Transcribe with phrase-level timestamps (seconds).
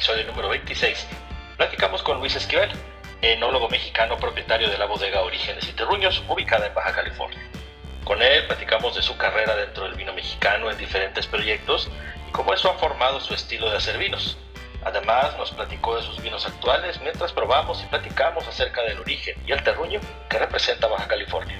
[0.00, 1.06] episodio número 26,
[1.58, 2.70] platicamos con Luis Esquivel,
[3.20, 7.38] enólogo mexicano propietario de la bodega Orígenes y Terruños, ubicada en Baja California.
[8.04, 11.90] Con él platicamos de su carrera dentro del vino mexicano en diferentes proyectos
[12.26, 14.38] y cómo eso ha formado su estilo de hacer vinos.
[14.86, 19.52] Además, nos platicó de sus vinos actuales mientras probamos y platicamos acerca del origen y
[19.52, 21.58] el terruño que representa Baja California.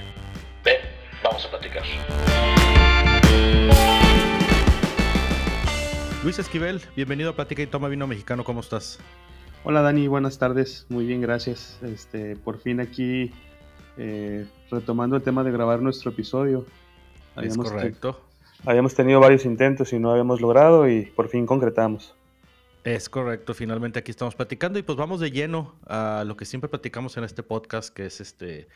[0.63, 0.81] Ven,
[1.21, 1.83] vamos a platicar.
[6.23, 8.99] Luis Esquivel, bienvenido a Plática y Toma Vino Mexicano, ¿cómo estás?
[9.63, 11.79] Hola Dani, buenas tardes, muy bien, gracias.
[11.81, 13.31] Este, por fin aquí
[13.97, 16.67] eh, retomando el tema de grabar nuestro episodio.
[17.37, 18.21] es correcto.
[18.67, 22.13] habíamos tenido varios intentos y no habíamos logrado y por fin concretamos.
[22.83, 26.69] Es correcto, finalmente aquí estamos platicando y pues vamos de lleno a lo que siempre
[26.69, 28.67] platicamos en este podcast, que es este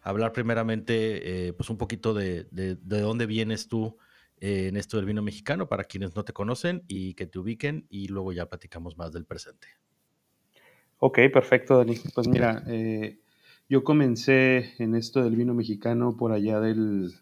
[0.00, 3.98] hablar primeramente eh, pues un poquito de, de, de dónde vienes tú
[4.40, 8.08] en esto del vino mexicano para quienes no te conocen y que te ubiquen y
[8.08, 9.68] luego ya platicamos más del presente.
[10.98, 11.96] Ok, perfecto, Dani.
[12.14, 13.20] Pues mira, eh,
[13.68, 17.12] yo comencé en esto del vino mexicano por allá del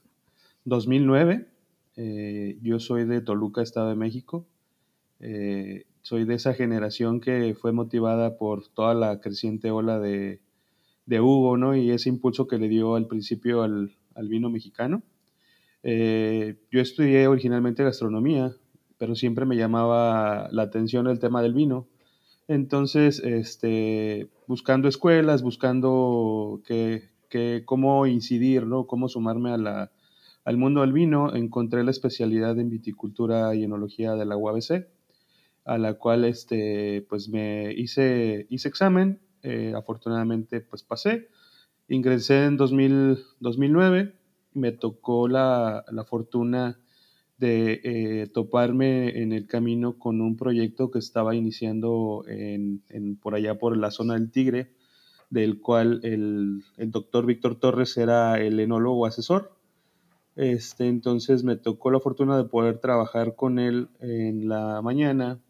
[0.64, 1.48] 2009.
[1.96, 4.46] Eh, yo soy de Toluca, Estado de México.
[5.20, 10.40] Eh, soy de esa generación que fue motivada por toda la creciente ola de,
[11.06, 11.76] de Hugo, ¿no?
[11.76, 15.02] Y ese impulso que le dio al principio al, al vino mexicano.
[15.82, 18.54] Eh, yo estudié originalmente gastronomía,
[18.98, 21.88] pero siempre me llamaba la atención el tema del vino.
[22.48, 27.10] Entonces, este, buscando escuelas, buscando que,
[27.64, 28.86] cómo incidir, ¿no?
[28.86, 29.92] cómo sumarme a la,
[30.44, 34.86] al mundo del vino, encontré la especialidad en viticultura y enología de la UABC,
[35.64, 41.28] a la cual este, pues me hice, hice examen, eh, afortunadamente pues pasé,
[41.88, 44.14] ingresé en 2000, 2009
[44.54, 46.78] me tocó la, fortuna
[47.38, 52.82] de eh, toparme en el camino con un proyecto que estaba iniciando en,
[53.20, 54.72] por allá por la zona del Tigre,
[55.30, 59.52] del cual el, doctor Víctor Torres era el enólogo asesor.
[60.36, 65.40] Este, entonces me tocó la fortuna de poder trabajar con él en la mañana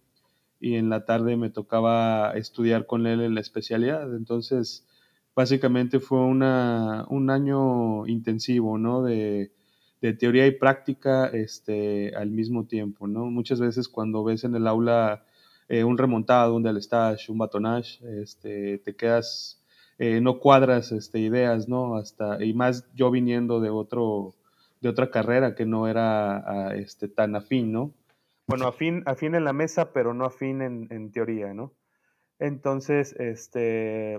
[0.58, 4.14] y en la tarde me tocaba estudiar con él en la especialidad.
[4.14, 4.86] Entonces,
[5.34, 9.02] básicamente fue una, un año intensivo, ¿no?
[9.02, 9.52] De,
[10.18, 13.26] teoría y práctica este, al mismo tiempo, ¿no?
[13.26, 15.24] Muchas veces cuando ves en el aula
[15.68, 19.62] eh, un remontado, un delestage, un batonage, este, te quedas,
[19.98, 21.94] eh, no cuadras este, ideas, ¿no?
[21.94, 24.34] Hasta, y más yo viniendo de otro,
[24.80, 27.94] de otra carrera que no era este, tan afín, ¿no?
[28.48, 31.74] Bueno, afín, afín en la mesa, pero no afín en, en teoría, ¿no?
[32.40, 34.18] Entonces, este,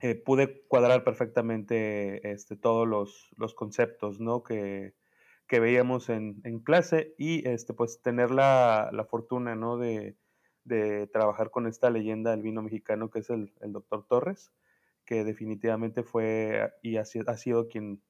[0.00, 4.42] eh, pude cuadrar perfectamente este, todos los, los conceptos ¿no?
[4.42, 4.94] que,
[5.46, 9.78] que veíamos en, en, clase y este, pues tener la, la fortuna ¿no?
[9.78, 10.16] de,
[10.64, 14.52] de, trabajar con esta leyenda del vino mexicano que es el, el doctor Torres,
[15.06, 18.02] que definitivamente fue y ha, sido quien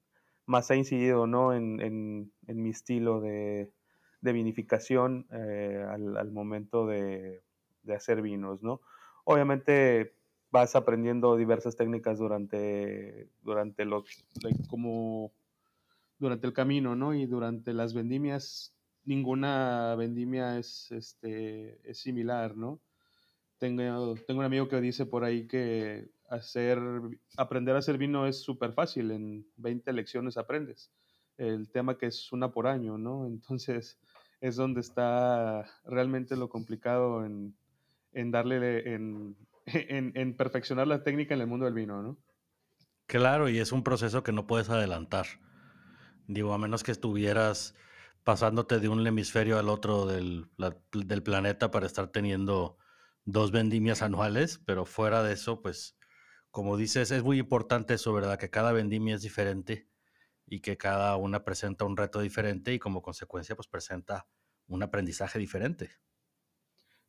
[0.44, 1.54] más ha incidido ¿no?
[1.54, 3.70] en, en, en mi estilo de,
[4.22, 7.42] de vinificación eh, al, al, momento de,
[7.84, 8.64] de hacer vinos.
[8.64, 8.80] ¿no?
[9.24, 10.15] Obviamente
[10.56, 14.04] vas aprendiendo diversas técnicas durante, durante los,
[14.70, 15.34] como
[16.18, 17.14] durante el camino, ¿no?
[17.14, 18.74] Y durante las vendimias,
[19.04, 22.80] ninguna vendimia es, este, es similar, ¿no?
[23.58, 26.78] Tengo, tengo un amigo que dice por ahí que hacer,
[27.36, 30.90] aprender a hacer vino es súper fácil, en 20 lecciones aprendes.
[31.36, 33.26] El tema que es una por año, ¿no?
[33.26, 33.98] Entonces
[34.40, 37.54] es donde está realmente lo complicado en,
[38.12, 42.18] en darle, en, en, perfeccionar la técnica en el mundo del vino, ¿no?
[43.06, 45.26] Claro, y es un proceso que no puedes adelantar.
[46.26, 47.74] Digo, a menos que estuvieras
[48.24, 50.48] pasándote de un hemisferio al otro del,
[50.92, 52.78] del planeta para estar teniendo
[53.24, 55.96] dos vendimias anuales, pero fuera de eso, pues,
[56.50, 58.38] como dices, es muy importante eso, ¿verdad?
[58.38, 59.88] Que cada vendimia es diferente
[60.46, 64.26] y que cada una presenta un reto diferente y como consecuencia, pues presenta
[64.66, 65.90] un aprendizaje diferente.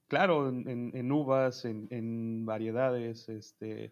[0.07, 3.92] Claro, en, uvas, en, variedades, este,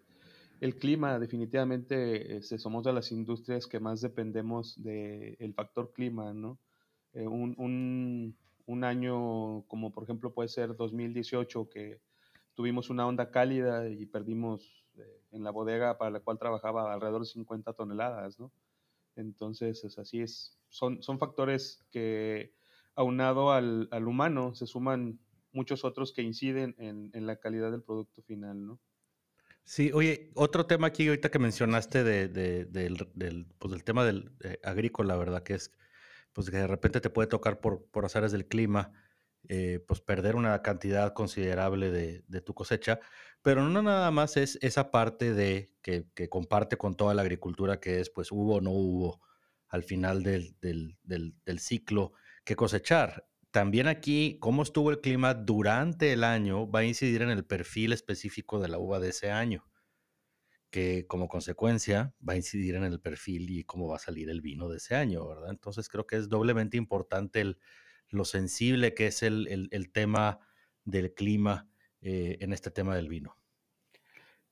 [0.61, 6.57] el clima definitivamente este, somos de las industrias que más dependemos del factor clima, ¿no?
[7.13, 8.33] Eh, un,
[8.83, 11.99] año como por ejemplo puede ser 2018 que
[12.53, 17.21] tuvimos una onda cálida y perdimos eh, en la bodega para la cual trabajaba alrededor
[17.21, 18.51] de 50 toneladas, ¿no?
[19.17, 22.53] Entonces, es así es, son, son factores que
[22.95, 25.19] aunado al, al humano se suman
[25.55, 28.79] muchos otros que inciden en, la calidad del producto final, ¿no?
[29.63, 34.31] Sí, oye, otro tema aquí ahorita que mencionaste de, del, pues, del, tema del
[34.63, 35.41] agrícola, ¿verdad?
[35.41, 35.71] Que es
[36.33, 38.91] pues que de repente te puede tocar por, por azares del clima,
[39.47, 42.99] eh, pues perder una cantidad considerable de, tu cosecha,
[43.41, 48.01] pero no nada más es esa parte de que, comparte con toda la agricultura que
[48.01, 49.21] es, pues hubo o no hubo
[49.69, 52.13] al final del, del ciclo
[52.43, 53.27] que cosechar.
[53.55, 57.93] También aquí, cómo estuvo el clima durante el año va a incidir en el perfil
[57.93, 59.63] específico de la uva de ese año
[60.69, 64.41] que como consecuencia va a incidir en el perfil y cómo va a salir el
[64.41, 65.51] vino de ese año, ¿verdad?
[65.51, 67.55] Entonces creo que es doblemente importante
[68.09, 70.41] lo sensible que es el, tema
[70.83, 71.69] del clima
[72.01, 73.37] eh, en este tema del vino.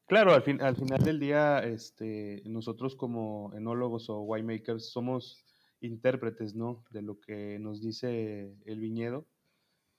[0.05, 5.52] Claro, al, fin, al final del día, este, nosotros como enólogos o winemakers somos
[5.87, 6.83] intérpretes, ¿no?
[6.91, 9.25] De lo que nos dice el viñedo.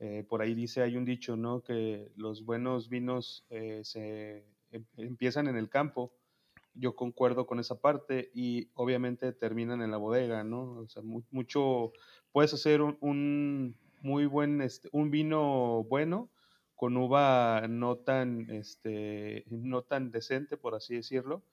[0.01, 1.63] Eh, por ahí dice, hay un dicho, ¿no?
[1.63, 4.45] Que los buenos vinos eh, se
[4.75, 6.13] Em, empiezan en el campo,
[6.75, 10.85] yo concuerdo con esa parte y obviamente terminan en la bodega, ¿no?
[11.31, 11.93] Mucho,
[12.33, 16.29] puedes hacer un, muy buen, este, un vino bueno
[16.75, 21.45] con uva no tan, este, no tan decente, por así decirlo,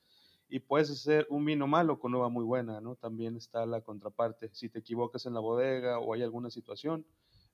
[0.51, 2.97] y puedes hacer un vino malo con uva muy buena, ¿no?
[2.97, 4.49] También está la contraparte.
[4.51, 7.05] Si te equivocas en la bodega o hay alguna situación,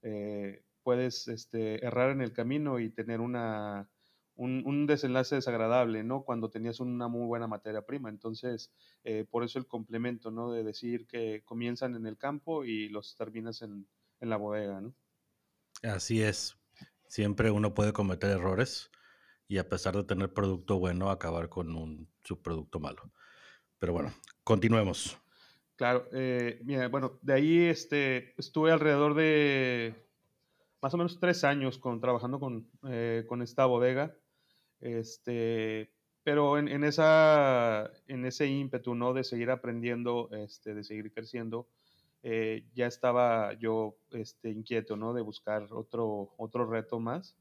[0.02, 3.88] eh, puedes este, errar en el camino y tener una,
[4.36, 6.24] un, desenlace desagradable, ¿no?
[6.24, 8.10] Cuando tenías una muy buena materia prima.
[8.10, 8.72] Entonces,
[9.04, 10.52] eh, por eso el complemento, ¿no?
[10.52, 13.88] De decir que comienzan en el campo y los terminas en,
[14.22, 14.96] la bodega, ¿no?
[15.84, 16.58] Así es.
[17.08, 18.90] Siempre uno puede cometer errores
[19.48, 23.12] y a pesar de tener producto bueno, acabar con un subproducto malo.
[23.80, 24.14] Pero bueno,
[24.44, 25.18] continuemos.
[25.76, 30.08] Claro, eh, mira, bueno, de ahí este, estuve alrededor de
[30.82, 34.16] más o menos tres años con, trabajando con, eh, con esta bodega.
[34.80, 35.92] Este,
[36.24, 39.14] pero en, esa, en ese ímpetu, ¿no?
[39.14, 41.68] De seguir aprendiendo, este, de seguir creciendo,
[42.22, 45.14] eh, ya estaba yo este, inquieto, ¿no?
[45.14, 47.38] De buscar otro, otro reto más.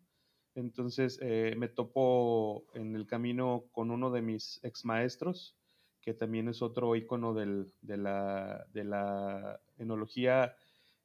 [0.56, 5.54] Entonces eh, me topo en el camino con uno de mis ex maestros,
[6.00, 10.56] que también es otro ícono del, de, la, enología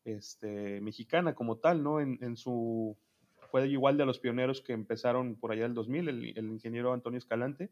[0.05, 1.99] este, mexicana como tal, ¿no?
[1.99, 2.97] En, su
[3.49, 6.07] fue igual de los pioneros que empezaron por allá el 2000,
[6.37, 7.69] el, ingeniero Antonio Escalante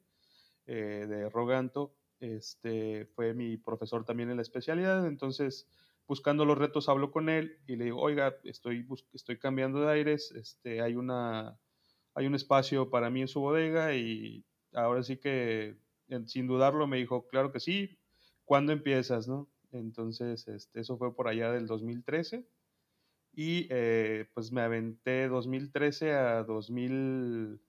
[0.67, 5.65] eh, de Roganto, este, fue mi profesor también en la especialidad, entonces
[6.09, 10.31] buscando los retos hablo con él y le digo, oiga, estoy, estoy cambiando de aires,
[10.31, 11.57] este, hay, una,
[12.13, 15.77] hay un espacio para mí en su bodega y ahora sí que
[16.25, 17.99] sin dudarlo me dijo, claro que sí,
[18.45, 19.27] ¿cuándo empiezas?
[19.27, 19.49] No?
[19.71, 22.47] Entonces, este, eso fue por allá del 2013
[23.33, 27.61] y eh, pues me aventé 2013 a 2000,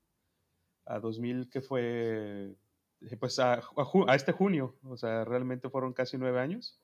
[0.87, 2.57] a 2000 que fue,
[3.01, 6.81] eh, pues a, a, este junio, o sea, realmente fueron casi nueve años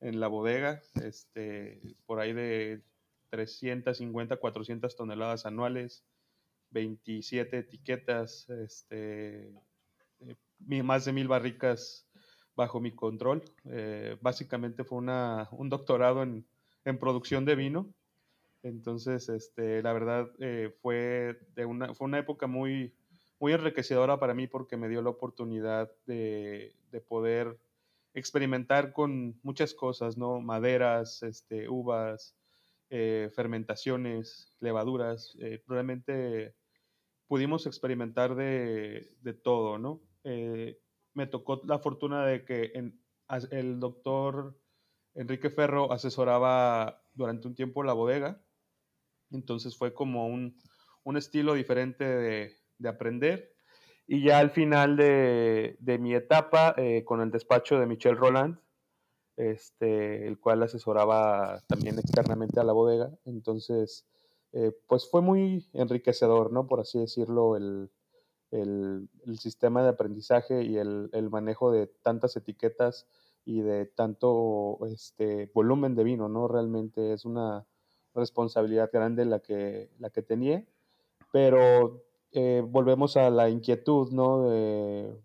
[0.00, 2.82] en la bodega, este, por ahí de
[3.30, 6.04] 350, 400 toneladas anuales,
[6.70, 9.52] 27 etiquetas, este,
[10.20, 12.08] eh, más de mil barricas
[12.56, 13.42] bajo mi control.
[14.20, 16.46] básicamente fue una, un doctorado en,
[16.84, 17.94] en producción de vino
[18.62, 22.94] entonces, este, la verdad, eh, fue, de una, fue una época muy,
[23.38, 27.58] muy enriquecedora para mí porque me dio la oportunidad de, de poder
[28.12, 30.40] experimentar con muchas cosas, ¿no?
[30.40, 32.36] Maderas, este, uvas,
[32.90, 35.36] eh, fermentaciones, levaduras.
[35.40, 36.54] Eh, realmente
[37.30, 40.02] pudimos experimentar de, de todo, ¿no?
[41.14, 42.72] me tocó la fortuna de que
[43.52, 44.60] el doctor
[45.14, 48.42] Enrique Ferro asesoraba durante un tiempo la bodega
[49.30, 50.56] entonces fue como un,
[51.16, 53.52] estilo diferente de, aprender.
[54.06, 58.58] Y ya al final de, mi etapa, eh, con el despacho de Michel Roland,
[59.36, 64.06] este, el cual asesoraba también externamente a la bodega, entonces,
[64.52, 66.66] eh, pues fue muy enriquecedor, ¿no?
[66.66, 67.90] Por así decirlo, el,
[69.38, 73.06] sistema de aprendizaje y el, manejo de tantas etiquetas
[73.44, 76.48] y de tanto este, volumen de vino, ¿no?
[76.48, 77.64] Realmente es una,
[78.14, 80.64] responsabilidad grande la que, la que tenía,
[81.32, 82.02] pero
[82.32, 84.48] eh, volvemos a la inquietud, ¿no?
[84.48, 85.20] De,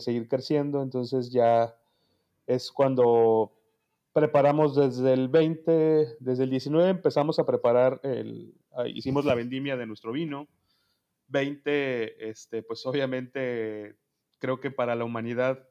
[0.00, 1.78] seguir creciendo, entonces ya
[2.46, 3.52] es cuando
[4.16, 9.76] preparamos desde el 20, desde el 19 empezamos a preparar, el, ah, hicimos la vendimia
[9.76, 10.48] de nuestro vino,
[11.26, 13.98] 20, este, pues obviamente
[14.38, 15.68] creo que para la humanidad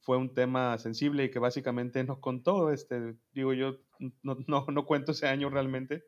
[0.00, 3.78] fue un tema sensible y que básicamente nos contó, este, digo yo,
[4.24, 6.02] no, no, no cuento ese año realmente,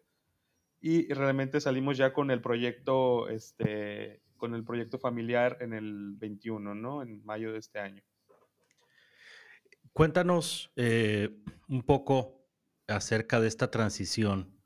[0.80, 6.74] y realmente salimos ya con el proyecto, este, con el proyecto familiar en el 21,
[6.74, 7.02] ¿no?
[7.02, 8.02] En mayo de este año.
[9.96, 12.46] Cuéntanos eh, un poco
[12.86, 14.60] acerca de esta transición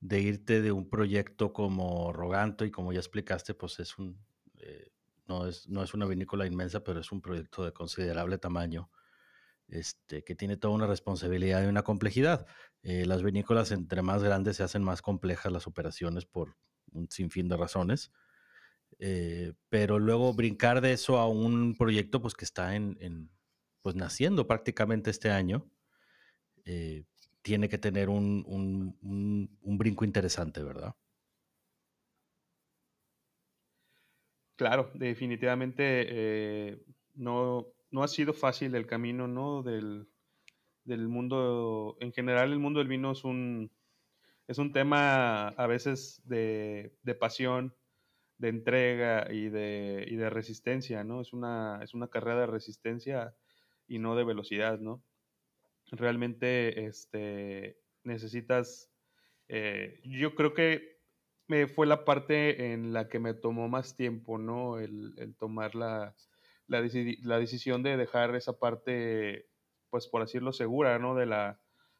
[0.00, 4.22] de irte de un proyecto como Roganto y como ya explicaste, pues es un,
[4.58, 4.90] eh,
[5.26, 8.90] no, es, no es una vinícola inmensa, pero es un proyecto de considerable tamaño,
[9.68, 12.46] este, que tiene toda una responsabilidad y una complejidad.
[12.82, 16.58] Eh, las vinícolas entre más grandes se hacen más complejas las operaciones por
[16.92, 18.12] un sinfín de razones.
[19.70, 23.30] Pero luego brincar de eso a un proyecto pues que está en,
[23.82, 25.70] pues naciendo prácticamente este año,
[27.42, 28.44] tiene que tener un,
[29.00, 30.94] un, brinco interesante, ¿verdad?
[34.56, 36.82] Claro, definitivamente eh,
[37.14, 39.62] no, no, ha sido fácil el camino, ¿no?
[39.62, 40.08] Del,
[40.84, 43.70] del, mundo, en general el mundo del vino es un,
[44.46, 47.74] es un tema a veces de, de pasión,
[48.36, 51.20] de entrega y de, y de, resistencia, ¿no?
[51.20, 53.34] Es una, es una carrera de resistencia
[53.88, 55.02] y no de velocidad, ¿no?
[55.92, 58.90] realmente este, necesitas,
[59.48, 60.98] eh, yo creo que
[61.46, 64.78] me fue la parte en la que me tomó más tiempo, ¿no?
[64.78, 66.14] El, tomar la,
[66.66, 69.48] la, decisión de dejar esa parte,
[69.88, 71.14] pues por decirlo, segura, ¿no?
[71.14, 71.58] De la,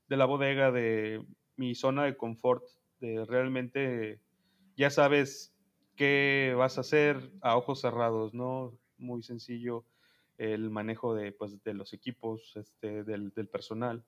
[0.08, 1.24] de la bodega, de
[1.56, 2.64] mi zona de confort,
[3.00, 4.20] de realmente
[4.76, 5.54] ya sabes
[5.96, 8.78] qué vas a hacer a ojos cerrados, ¿no?
[8.98, 9.86] Muy sencillo
[10.38, 14.04] el manejo de, pues, de los equipos, este, del, del, personal.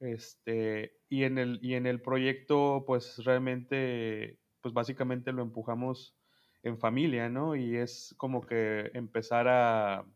[0.00, 6.16] Este, y, en el, y en el proyecto, pues realmente, pues básicamente lo empujamos
[6.62, 7.56] en familia, ¿no?
[7.56, 10.06] Y es como que empezar a,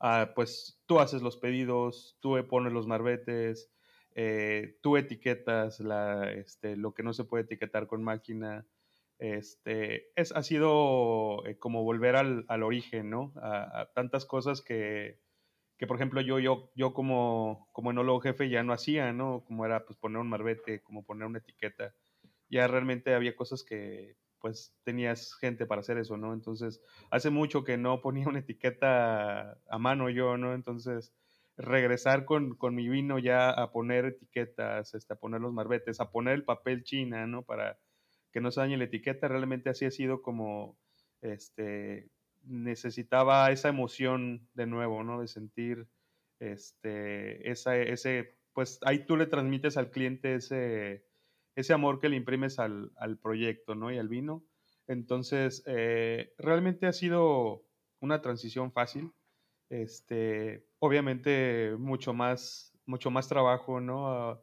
[0.00, 3.70] a pues tú haces los pedidos, tú pones los marbetes,
[4.14, 8.66] eh, tú etiquetas la, este, lo que no se puede etiquetar con máquina,
[9.18, 13.32] este, es, ha sido eh, como volver al, al origen, ¿no?
[13.36, 15.20] A, tantas cosas que,
[15.78, 19.44] que, por ejemplo, yo, yo, yo como, como enólogo jefe ya no hacía, ¿no?
[19.46, 21.94] Como era pues poner un marbete, como poner una etiqueta.
[22.48, 26.32] Ya realmente había cosas que pues tenías gente para hacer eso, ¿no?
[26.34, 30.54] Entonces, hace mucho que no ponía una etiqueta a mano yo, ¿no?
[30.54, 31.14] Entonces,
[31.56, 36.10] regresar con, con mi vino ya a poner etiquetas, este, a poner los marbetes, a
[36.10, 37.42] poner el papel china, ¿no?
[37.42, 37.78] Para
[38.36, 40.76] que no se dañe la etiqueta, realmente así ha sido como,
[41.22, 42.10] este,
[42.42, 45.22] necesitaba esa emoción de nuevo, ¿no?
[45.22, 45.88] De sentir,
[46.38, 51.06] este, esa, ese, pues ahí tú le transmites al cliente ese,
[51.54, 53.90] ese amor que le imprimes al, al proyecto, ¿no?
[53.90, 54.44] Y al vino.
[54.86, 57.64] Entonces, eh, realmente ha sido
[58.00, 59.12] una transición fácil.
[59.70, 64.42] Este, obviamente mucho más, mucho más trabajo, ¿no?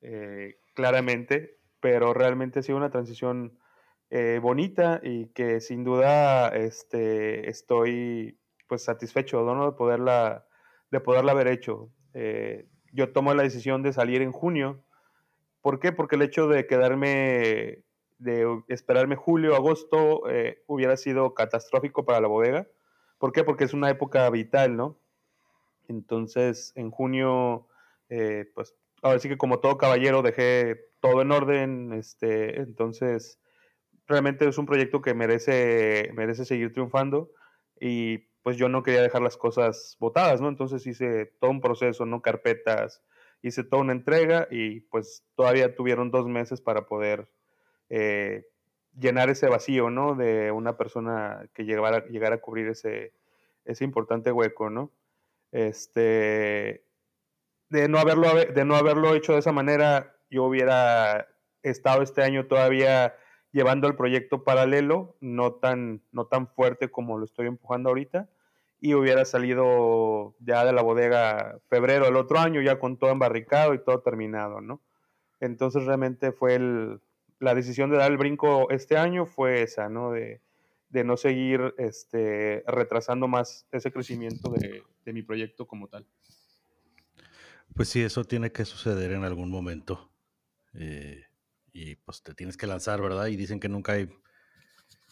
[0.00, 3.58] Eh, claramente, pero realmente ha sido una transición
[4.08, 9.66] eh, bonita y que sin duda este, estoy pues satisfecho ¿no?
[9.66, 10.46] de, poderla,
[10.92, 11.90] de poderla haber hecho.
[12.14, 14.84] Eh, yo tomo la decisión de salir en junio.
[15.60, 15.90] ¿Por qué?
[15.90, 17.82] Porque el hecho de quedarme,
[18.18, 22.68] de esperarme julio, agosto, eh, hubiera sido catastrófico para la bodega.
[23.18, 23.42] ¿Por qué?
[23.42, 24.96] Porque es una época vital, ¿no?
[25.88, 27.66] Entonces, en junio,
[28.54, 33.40] pues ahora sí que como todo caballero dejé todo en orden, este, entonces
[34.06, 37.32] realmente es un proyecto que merece, merece seguir triunfando
[37.80, 40.48] y pues yo no quería dejar las cosas botadas, ¿no?
[40.48, 42.22] Entonces hice todo un proceso, ¿no?
[42.22, 43.02] Carpetas,
[43.42, 47.28] hice toda una entrega y pues todavía tuvieron dos meses para poder
[47.88, 48.46] eh,
[48.96, 50.14] llenar ese vacío, ¿no?
[50.14, 53.12] De una persona que llegara, llegara a cubrir ese,
[53.64, 54.92] ese importante hueco, ¿no?
[55.50, 56.84] Este,
[57.70, 61.28] de no haberlo, de no haberlo hecho de esa manera, yo hubiera
[61.62, 63.14] estado este año todavía
[63.52, 68.30] llevando el proyecto paralelo, no tan, no tan fuerte como lo estoy empujando ahorita,
[68.80, 73.74] y hubiera salido ya de la bodega febrero del otro año, ya con todo embarricado
[73.74, 74.80] y todo terminado, ¿no?
[75.38, 77.00] Entonces realmente fue el,
[77.38, 80.12] la decisión de dar el brinco este año fue esa, ¿no?
[80.12, 80.40] De,
[80.88, 86.06] de no seguir este, retrasando más ese crecimiento de, de mi proyecto como tal.
[87.74, 90.11] Pues sí, eso tiene que suceder en algún momento.
[90.74, 91.24] Eh,
[91.72, 93.26] y pues te tienes que lanzar, ¿verdad?
[93.26, 94.08] Y dicen que nunca hay,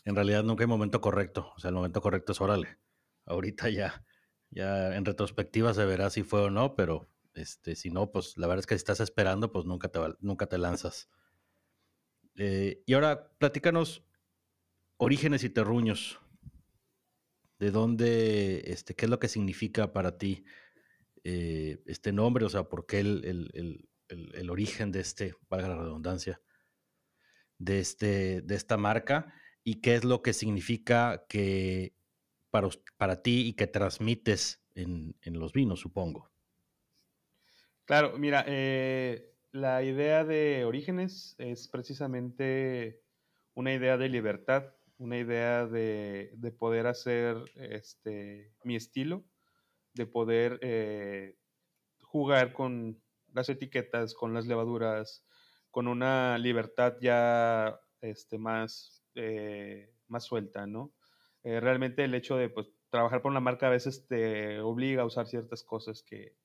[0.05, 1.53] en realidad nunca hay momento correcto.
[1.57, 2.79] O sea, el momento correcto es órale.
[3.27, 4.05] Ahorita ya,
[4.51, 8.47] ya en retrospectiva se verá si fue o no, pero este, si no, pues la
[8.47, 11.09] verdad es que si estás esperando, pues nunca te, nunca te lanzas.
[12.37, 14.05] Eh, y ahora, platícanos
[14.97, 16.21] orígenes y terruños.
[17.59, 20.45] ¿De dónde, este, qué es lo que significa para ti
[21.25, 23.90] eh, este nombre, o sea, por qué el,
[24.51, 26.41] origen de este, valga la redundancia,
[27.59, 31.95] de, este, de esta marca y qué es lo que significa que
[32.51, 36.31] para, para ti y que transmites en, los vinos, supongo.
[37.85, 43.03] Claro, mira, eh, la idea de Orígenes es precisamente
[43.55, 49.25] una idea de libertad, una idea de, poder hacer este, mi estilo,
[49.95, 51.37] de poder eh,
[52.01, 53.01] jugar con
[53.35, 55.25] las etiquetas, con las levaduras,
[55.71, 60.93] con una libertad ya este, más, eh, más suelta, ¿no?
[61.43, 65.07] Eh, realmente el hecho de pues, trabajar por una marca a veces te obliga a
[65.07, 66.37] usar ciertas cosas que,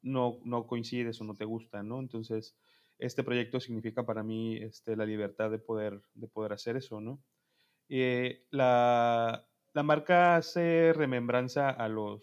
[0.00, 2.00] no, no, coincides o no te gustan, ¿no?
[2.00, 2.56] Entonces,
[2.98, 7.22] este proyecto significa para mí este, la libertad de poder, de poder hacer eso, ¿no?
[7.90, 12.22] Eh, la, la, marca hace remembranza a los,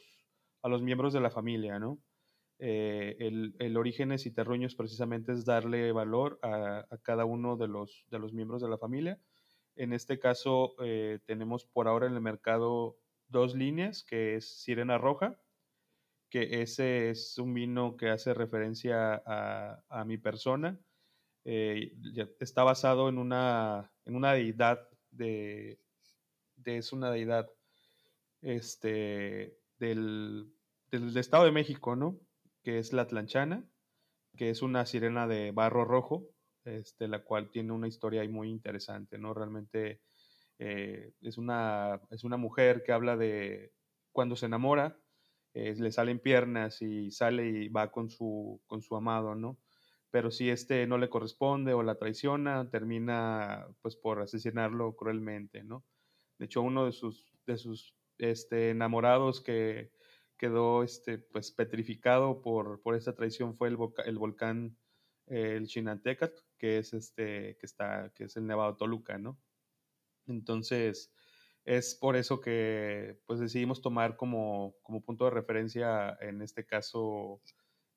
[0.63, 1.99] a los miembros de la familia, ¿no?
[2.61, 8.05] Eh, el, el, Orígenes y Terruños precisamente es darle valor a, cada uno de los,
[8.33, 9.17] miembros de la familia.
[9.77, 12.97] En este caso, eh, tenemos por ahora en el mercado
[13.29, 15.39] dos líneas, que es Sirena Roja,
[16.29, 20.77] que ese es un vino que hace referencia a, mi persona.
[21.45, 21.93] Eh,
[22.41, 25.79] está basado en una, deidad de,
[26.65, 27.49] es una deidad
[28.41, 30.51] este, del,
[30.91, 32.19] Estado de México, ¿no?
[32.63, 33.65] Que es la Tlanchana,
[34.37, 36.27] que es una sirena de barro rojo,
[36.65, 39.33] este, la cual tiene una historia muy interesante, ¿no?
[39.33, 40.01] Realmente
[40.59, 43.71] eh, es, una, es una mujer que habla de
[44.11, 44.97] cuando se enamora,
[45.53, 49.57] eh, le salen piernas y sale y va con su, con su amado, ¿no?
[50.11, 55.85] Pero si este no le corresponde o la traiciona, termina pues por asesinarlo cruelmente, ¿no?
[56.37, 59.91] De hecho, uno de sus, de sus este, enamorados que
[60.39, 63.75] quedó este, pues, petrificado por, por esta traición fue el,
[64.17, 64.77] volcán,
[65.27, 69.37] eh, el Chinantecat, que es, este, que, está, que es el Nevado Toluca, ¿no?
[70.27, 71.11] Entonces,
[71.65, 74.75] es por eso que pues decidimos tomar como,
[75.05, 77.41] punto de referencia, en este caso,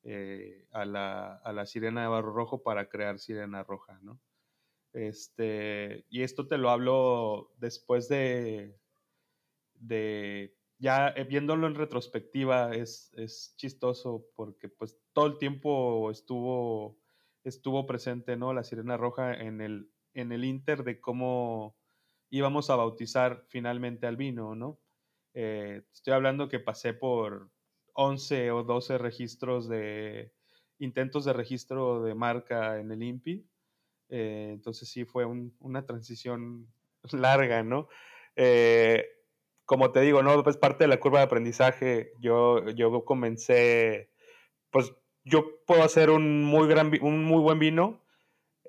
[0.03, 4.19] eh, a, la, sirena de barro rojo para crear sirena roja, ¿no?
[4.91, 8.77] Este, y esto te lo hablo después de,
[9.75, 10.53] de
[10.83, 16.99] ya eh, viéndolo en retrospectiva es, es, chistoso porque pues todo el tiempo estuvo,
[17.45, 18.53] estuvo presente, ¿no?
[18.53, 21.77] La sirena roja en el, en el inter de cómo
[22.29, 24.77] íbamos a bautizar finalmente al vino, ¿no?
[25.33, 27.49] Eh, estoy hablando que pasé por
[27.93, 30.33] 11 o 12 registros de
[30.79, 33.47] intentos de registro de marca en el INPI.
[34.09, 36.67] Eh, entonces sí fue una transición
[37.13, 37.87] larga, ¿no?
[38.35, 39.12] Eh,
[39.65, 40.43] como te digo, ¿no?
[40.43, 44.11] Pues parte de la curva de aprendizaje, yo, yo comencé,
[44.71, 48.03] pues yo puedo hacer un muy, gran, un muy buen vino,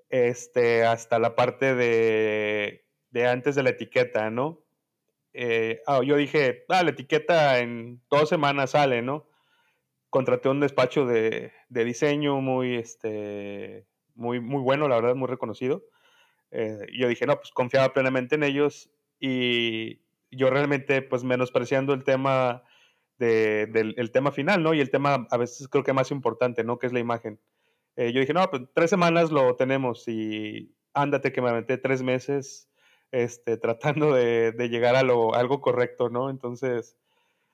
[0.09, 4.61] este, hasta la parte de de antes de la etiqueta, ¿no?
[5.33, 9.29] Eh, ah, yo dije, ah, la etiqueta en dos semanas sale, ¿no?
[10.11, 15.85] Contraté un despacho de, diseño muy, este, muy, muy bueno, la verdad, muy reconocido.
[16.51, 20.01] Eh, yo dije, no, pues confiaba plenamente en ellos y
[20.37, 22.63] yo realmente, pues menospreciando el tema
[23.19, 24.75] del el tema final, ¿no?
[24.75, 26.79] Y el tema a veces creo que más importante, ¿no?
[26.79, 27.41] Que es la imagen.
[27.97, 32.03] Eh, yo dije, no, pues tres semanas lo tenemos y ándate que me aventé tres
[32.03, 32.69] meses
[33.13, 36.31] este, tratando de, llegar a lo, algo correcto, ¿no?
[36.31, 36.97] Entonces,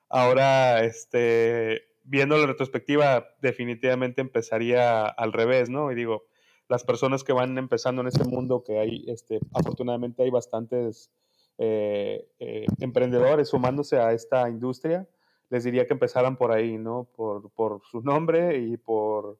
[0.09, 5.93] ahora, este, viendo la retrospectiva, definitivamente empezaría al revés, ¿no?
[5.93, 6.25] Y digo,
[6.69, 11.11] las personas que van empezando en este mundo, que hay, este, afortunadamente hay bastantes
[11.62, 15.07] eh, eh, emprendedores sumándose a esta industria,
[15.51, 17.11] les diría que empezaran por ahí, ¿no?
[17.14, 19.38] Por, por su nombre y por,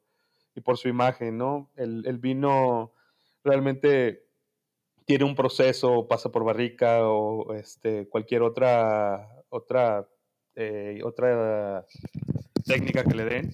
[0.55, 1.71] y por su imagen, ¿no?
[1.77, 2.93] El, el vino
[3.43, 4.27] realmente
[5.07, 10.07] tiene un proceso, pasa por barrica o este, cualquier otra, otra,
[10.57, 11.87] eh, otra
[12.67, 13.51] técnica que le den,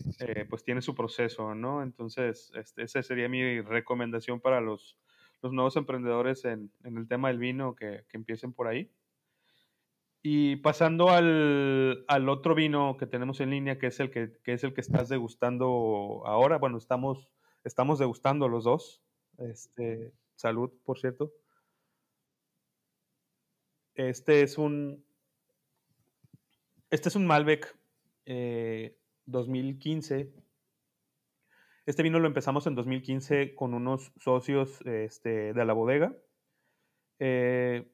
[0.50, 1.84] pues tiene su proceso, ¿no?
[1.84, 4.98] Entonces, este, esa sería mi recomendación para los,
[5.46, 8.90] los nuevos emprendedores en, el tema del vino, que, empiecen por ahí.
[10.22, 14.74] Y pasando al, otro vino que tenemos en línea, que es el que, es el
[14.74, 17.28] que estás degustando ahora, bueno, estamos,
[17.62, 19.00] estamos degustando los dos.
[19.38, 21.32] Este, salud, por cierto.
[23.94, 25.04] Este es un.
[26.90, 27.76] Este es un Malbec
[29.26, 30.32] 2015.
[31.86, 36.16] Este vino lo empezamos en 2015 con unos socios este, de la bodega.
[37.20, 37.88] Eh,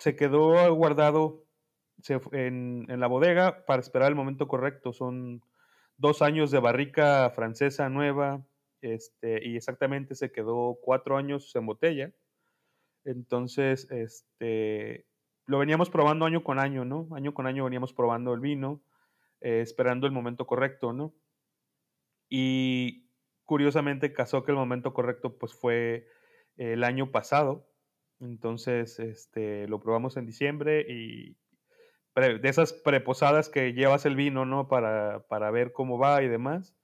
[0.00, 1.46] se quedó guardado
[2.32, 4.92] en, la bodega para esperar el momento correcto.
[4.92, 5.40] Son
[5.96, 8.44] dos años de barrica francesa nueva
[8.80, 12.12] este, y exactamente se quedó cuatro años en botella.
[13.04, 15.06] Entonces, este,
[15.46, 17.08] lo veníamos probando año con año, ¿no?
[17.12, 18.82] Año con año veníamos probando el vino,
[19.40, 21.14] eh, esperando el momento correcto, ¿no?
[22.28, 23.07] Y
[23.48, 26.06] curiosamente casó que el momento correcto pues fue
[26.58, 27.66] el año pasado.
[28.20, 31.34] Entonces, este, lo probamos en diciembre y
[32.14, 34.68] de esas preposadas que llevas el vino, ¿no?
[34.68, 36.76] Para, para ver cómo va y demás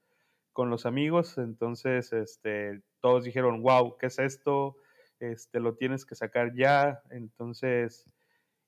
[0.53, 1.37] con los amigos.
[1.37, 4.77] Entonces, este, todos dijeron, wow, ¿qué es esto?
[5.19, 7.03] Este, lo tienes que sacar ya.
[7.11, 8.09] Entonces,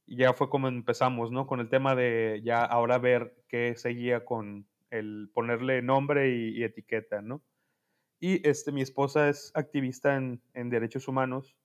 [0.06, 1.48] ya fue como empezamos, ¿no?
[1.48, 7.24] Con el tema de ya ahora ver qué seguía con el ponerle nombre y, etiqueta,
[7.24, 7.42] ¿no?
[8.20, 11.56] Y este, mi esposa es activista en, en, derechos humanos,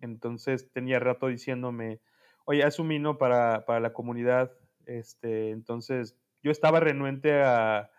[0.00, 2.00] entonces tenía rato diciéndome,
[2.44, 4.52] oye, haz un vino para, para la comunidad.
[4.84, 7.90] Este, entonces, yo estaba renuente a,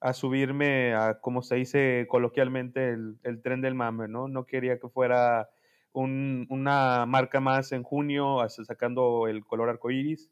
[0.00, 4.28] a subirme a, como se dice coloquialmente, el, el, tren del mame, ¿no?
[4.28, 5.48] No quería que fuera
[5.92, 10.30] un, una marca más en junio, sacando el color arcoíris.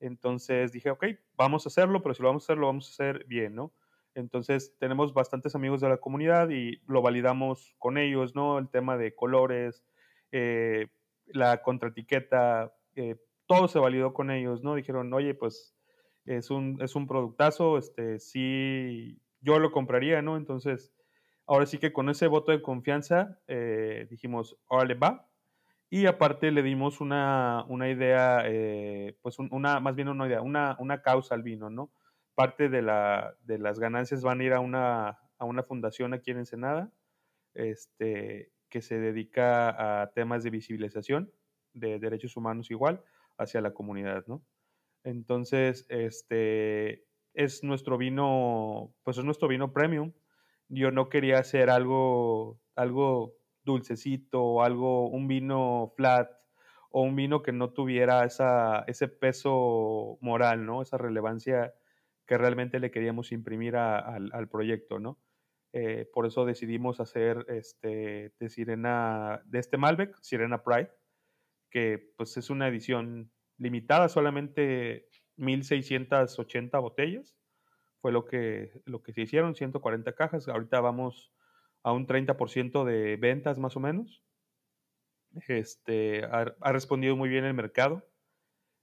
[0.00, 1.04] Entonces dije, ok,
[1.36, 3.72] vamos a hacerlo, pero si lo vamos a hacer, lo vamos a hacer bien, ¿no?
[4.14, 8.58] Entonces tenemos bastantes amigos de la comunidad y lo validamos con ellos, ¿no?
[8.58, 9.84] El tema de colores,
[10.32, 10.88] eh,
[11.26, 14.74] la contraetiqueta, eh, todo se validó con ellos, ¿no?
[14.74, 15.76] Dijeron, oye, pues
[16.24, 20.36] es un, es un productazo, este, sí, yo lo compraría, ¿no?
[20.36, 20.92] Entonces,
[21.46, 25.28] ahora sí que con ese voto de confianza eh, dijimos, órale, va.
[25.90, 30.76] Y aparte le dimos una, una idea, eh, pues una, más bien una idea, una,
[30.80, 31.90] una causa al vino, ¿no?
[32.34, 36.30] Parte de, la, de las ganancias van a ir a una, a una fundación aquí
[36.30, 36.92] en Ensenada,
[37.54, 41.32] este, que se dedica a temas de visibilización
[41.74, 43.04] de derechos humanos igual
[43.38, 44.44] hacia la comunidad, ¿no?
[45.04, 50.12] Entonces, este es nuestro vino, pues es nuestro vino premium.
[50.68, 56.30] Yo no quería hacer algo, algo dulcecito, algo, un vino flat
[56.90, 60.80] o un vino que no tuviera esa, ese peso moral, ¿no?
[60.80, 61.74] Esa relevancia
[62.26, 65.18] que realmente le queríamos imprimir al proyecto, ¿no?
[65.76, 70.92] Eh, por eso decidimos hacer este, de Sirena, de este Malbec, Sirena Pride,
[71.68, 77.36] que pues es una edición limitada, solamente 1680 botellas.
[78.00, 80.46] Fue lo que, lo que se hicieron, 140 cajas.
[80.46, 81.32] Ahorita vamos
[81.82, 84.22] a un 30% de ventas más o menos.
[85.48, 88.08] Este, ha, respondido muy bien el mercado.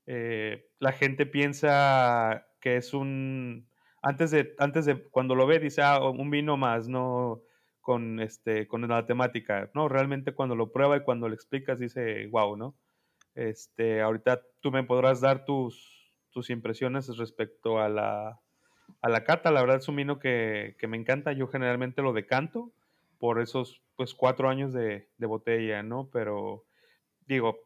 [0.08, 3.68] Eh, la gente piensa que es un...
[4.02, 7.42] Antes de, antes de cuando lo ve, dice, ah, un vino más, no
[7.82, 9.70] con, este, con la temática.
[9.74, 12.76] No, realmente cuando lo prueba y cuando le explicas, dice, wow, ¿no?
[13.36, 18.40] Este, ahorita tú me podrás dar tus, tus impresiones respecto a la,
[19.02, 19.52] a la cata.
[19.52, 21.32] La verdad es un vino que, me encanta.
[21.34, 22.72] Yo generalmente lo decanto
[23.20, 26.10] por esos pues cuatro años de, botella, ¿no?
[26.12, 26.66] Pero
[27.28, 27.60] digo,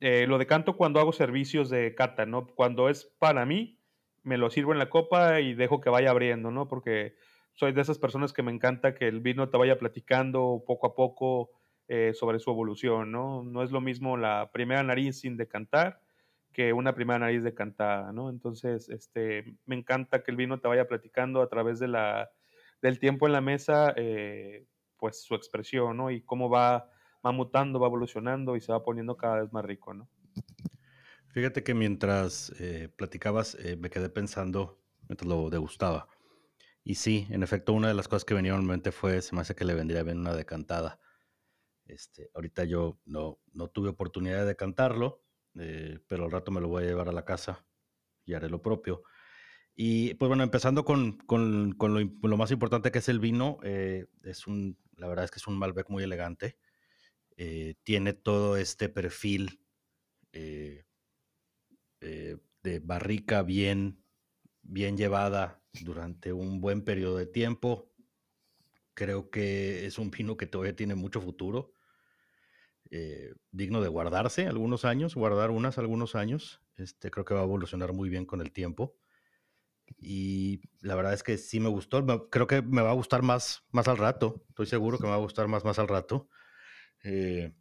[0.00, 2.46] eh, lo decanto cuando hago servicios de cata, ¿no?
[2.46, 3.78] Cuando es para mí,
[4.24, 6.66] me lo sirvo en la copa y dejo que vaya abriendo, ¿no?
[6.66, 7.14] Porque
[7.52, 10.94] soy de esas personas que me encanta que el vino te vaya platicando poco a
[10.94, 11.50] poco
[11.86, 13.44] eh, sobre su evolución, ¿no?
[13.44, 16.00] No es lo mismo la primera nariz sin decantar
[16.52, 18.30] que una primera nariz decantada, ¿no?
[18.30, 22.30] Entonces, este, me encanta que el vino te vaya platicando a través de la,
[22.80, 24.64] del tiempo en la mesa, eh,
[24.96, 26.10] pues su expresión, ¿no?
[26.10, 26.88] Y cómo va,
[27.26, 30.08] va mutando, va evolucionando y se va poniendo cada vez más rico, ¿no?
[31.34, 36.08] Fíjate que mientras eh, platicabas, me quedé pensando, mientras lo degustaba.
[36.84, 39.40] Y sí, en efecto, una de las cosas que venía a mente fue, se me
[39.40, 41.00] hace que le vendría bien una decantada.
[41.86, 45.24] Este, ahorita yo no, no tuve oportunidad de cantarlo,
[45.58, 47.66] eh, pero al rato me lo voy a llevar a la casa
[48.24, 49.02] y haré lo propio.
[49.74, 54.46] Y pues bueno, empezando con, con, lo, más importante que es el vino, eh, es
[54.46, 56.58] un, la verdad es que es un Malbec muy elegante.
[57.36, 59.60] Eh, tiene todo este perfil
[62.62, 64.02] de barrica bien,
[64.62, 67.90] bien llevada durante un buen periodo de tiempo.
[68.94, 71.72] Creo que es un vino que todavía tiene mucho futuro.
[72.90, 76.60] Eh, digno de guardarse algunos años, guardar unas algunos años.
[76.76, 78.96] Este, creo que va a evolucionar muy bien con el tiempo.
[79.98, 82.30] Y la verdad es que sí me gustó.
[82.30, 84.44] Creo que me va a gustar más, más al rato.
[84.48, 86.28] Estoy seguro que me va a gustar más, más al rato.
[87.02, 87.52] Eh,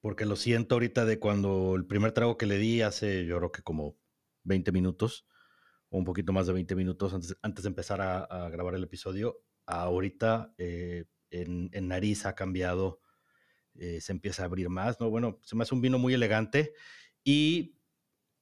[0.00, 3.52] porque lo siento ahorita de cuando el primer trago que le di hace, yo creo
[3.52, 3.96] que como
[4.44, 5.26] 20 minutos,
[5.90, 9.42] o un poquito más de 20 minutos antes, antes de empezar a, grabar el episodio.
[9.66, 13.00] Ahorita eh, en, nariz ha cambiado
[13.74, 15.10] eh, se empieza a abrir más, ¿no?
[15.10, 16.72] Bueno, se me hace un vino muy elegante
[17.24, 17.76] y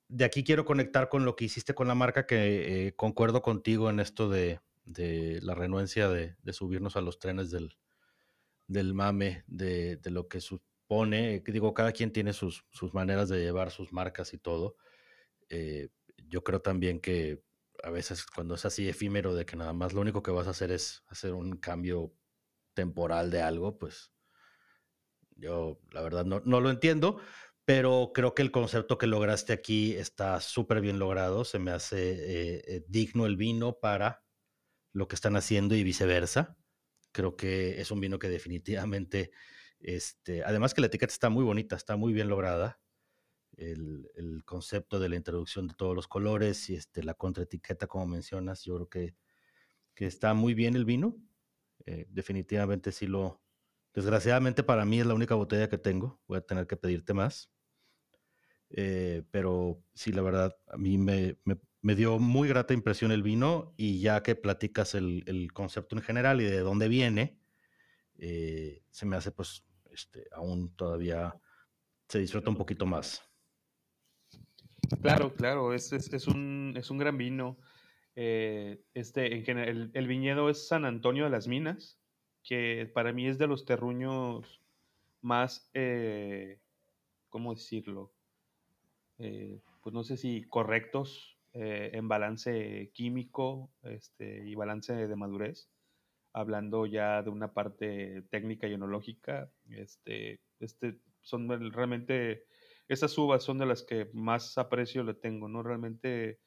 [0.09, 3.91] de aquí quiero conectar con lo que hiciste con la marca, que eh, concuerdo contigo
[3.91, 4.61] en esto de,
[5.43, 7.77] la renuencia de, subirnos a los trenes del,
[8.67, 10.41] del mame, de, lo que
[10.89, 14.77] supone, digo, cada quien tiene sus, sus, maneras de llevar sus marcas y todo.
[15.51, 15.91] Eh,
[16.29, 17.43] yo creo también que
[17.83, 20.51] a veces cuando es así efímero de que nada más lo único que vas a
[20.51, 22.15] hacer es hacer un cambio
[22.73, 24.13] temporal de algo, pues
[25.37, 27.21] yo la verdad no, no lo entiendo,
[27.67, 32.13] pero creo que el concepto que lograste aquí está súper bien logrado, se me hace
[32.13, 34.25] eh, eh, digno el vino para
[34.95, 36.57] lo que están haciendo y viceversa.
[37.13, 39.33] Creo que es un vino que definitivamente,
[39.81, 42.81] este, además que la etiqueta está muy bonita, está muy bien lograda.
[43.57, 44.07] El,
[44.45, 48.77] concepto de la introducción de todos los colores y este, la contraetiqueta, como mencionas, yo
[48.77, 49.15] creo que,
[50.07, 51.17] está muy bien el vino.
[51.87, 53.43] Eh, definitivamente sí lo...
[53.93, 56.21] Desgraciadamente para mí es la única botella que tengo.
[56.29, 57.51] Voy a tener que pedirte más.
[58.71, 61.37] Eh, pero sí, la verdad, a mí me,
[61.83, 66.41] dio muy grata impresión el vino y ya que platicas el, el concepto en general
[66.41, 67.39] y de dónde viene,
[68.19, 69.65] eh, se me hace pues
[69.99, 71.35] este, aún todavía
[72.09, 73.23] se disfruta un poquito más.
[75.03, 77.59] Claro, claro, es, es, un, es un, gran vino.
[78.15, 81.99] Eh, este, en general, el, viñedo es San Antonio de las Minas,
[82.45, 84.63] que para mí es de los terruños
[85.21, 86.61] más, eh,
[87.29, 88.13] ¿cómo decirlo?
[89.19, 95.69] Eh, pues no sé si correctos en balance químico este, y balance de madurez,
[96.39, 102.47] hablando ya de una parte técnica y enológica, este, este, son realmente
[102.89, 105.63] esas uvas son de las que más aprecio le tengo, ¿no?
[105.63, 106.41] Realmente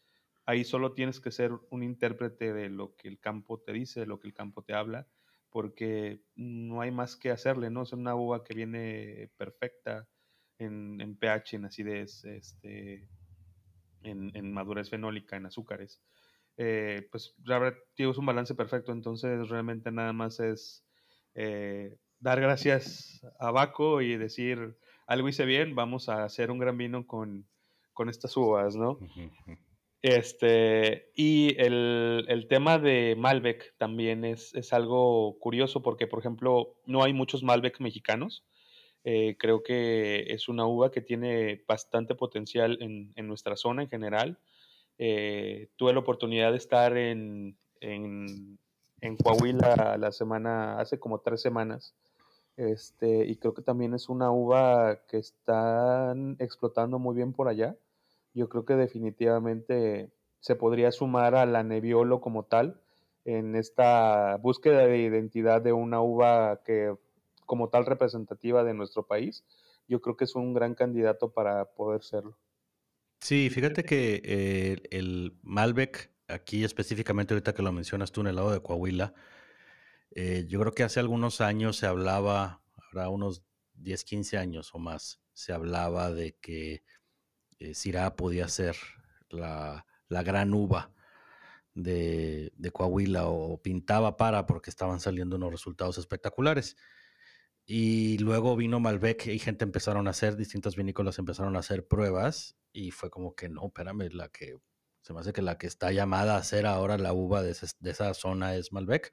[0.45, 4.08] ahí solo tienes que ser un intérprete de lo que el campo te dice, de
[4.08, 5.08] lo que el campo te habla,
[5.49, 7.84] porque no hay más que hacerle, ¿no?
[7.84, 10.08] Es una uva que viene perfecta
[10.58, 13.08] en, en pH, en acidez, este,
[14.04, 16.01] en, en, madurez fenólica, en azúcares.
[16.63, 17.34] Eh, pues
[17.95, 20.86] tienes un balance perfecto, entonces realmente nada más es
[21.34, 26.78] eh, dar gracias a Baco y decir algo hice bien, vamos a hacer un gran
[26.78, 27.47] vino con,
[27.93, 29.00] con estas uvas, ¿no?
[30.04, 36.76] Este, y el, el, tema de Malbec también es, es, algo curioso porque, por ejemplo,
[36.86, 38.45] no hay muchos Malbec mexicanos.
[39.04, 43.89] Eh, creo que es una uva que tiene bastante potencial en, en nuestra zona en
[43.89, 44.38] general.
[45.04, 48.60] Eh, tuve la oportunidad de estar en, en,
[49.02, 51.96] en Coahuila la semana, hace como tres semanas,
[52.56, 57.76] este, y creo que también es una uva que están explotando muy bien por allá.
[58.36, 62.80] Yo creo que definitivamente se podría sumar a la Nebbiolo como tal
[63.26, 66.96] en esta búsqueda de identidad de una uva que
[67.48, 69.44] como tal representativa de nuestro país.
[69.88, 72.38] Yo creo que es un gran candidato para poder serlo.
[73.21, 78.36] Sí, fíjate que eh, el Malbec, aquí específicamente ahorita que lo mencionas tú en el
[78.36, 79.13] lado de Coahuila,
[80.15, 83.43] eh, yo creo que hace algunos años se hablaba, habrá unos
[83.75, 86.84] 10, 15 años o más, se hablaba de que
[87.60, 88.75] eh, Syrah podía ser
[89.29, 90.91] la, la gran uva
[91.75, 96.75] de, de, Coahuila o pintaba para porque estaban saliendo unos resultados espectaculares.
[97.65, 102.58] Y luego vino Malbec y gente empezaron a hacer, distintas vinícolas empezaron a hacer pruebas
[102.74, 104.58] y fue como que no, espérame, la que
[105.02, 107.91] se me hace que la que está llamada a ser ahora la uva de, de
[107.91, 109.12] esa zona es Malbec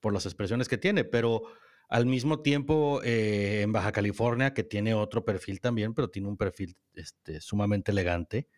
[0.00, 1.44] por las expresiones que tiene, pero
[1.88, 6.38] al mismo tiempo eh, en Baja California, que tiene otro perfil también, pero tiene un
[6.38, 8.48] perfil este, sumamente elegante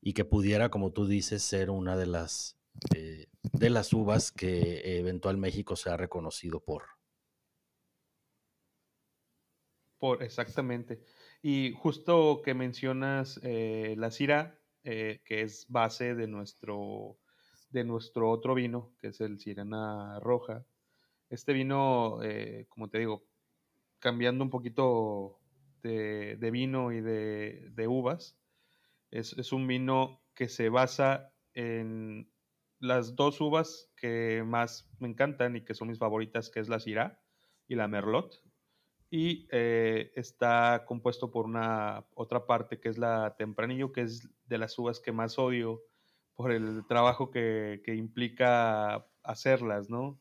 [0.00, 2.58] y que pudiera, como tú dices, ser una de las,
[2.94, 6.93] eh, de las uvas que eventual México se ha reconocido por.
[10.12, 11.00] Exactamente.
[11.40, 17.18] Y justo que mencionas eh, la Cira, eh, que es base de nuestro,
[17.70, 20.66] de nuestro otro vino, que es el Sirena Roja,
[21.30, 23.24] este vino, eh, como te digo,
[23.98, 25.40] cambiando un poquito
[25.82, 28.38] de, vino y de, uvas,
[29.10, 32.30] es, es, un vino que se basa en
[32.78, 36.80] las dos uvas que más me encantan y que son mis favoritas, que es la
[36.80, 37.20] Syrah
[37.66, 38.42] y la Merlot.
[39.10, 44.58] Y eh, está compuesto por una otra parte que es la Tempranillo, que es de
[44.58, 45.82] las uvas que más odio
[46.34, 50.20] por el trabajo que, que implica hacerlas, ¿no?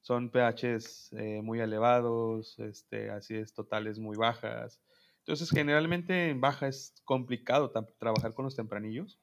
[0.00, 4.80] son pHs eh, muy elevados, este, acidez totales muy bajas.
[5.18, 9.20] Entonces, generalmente en baja es complicado trabajar con los tempranillos.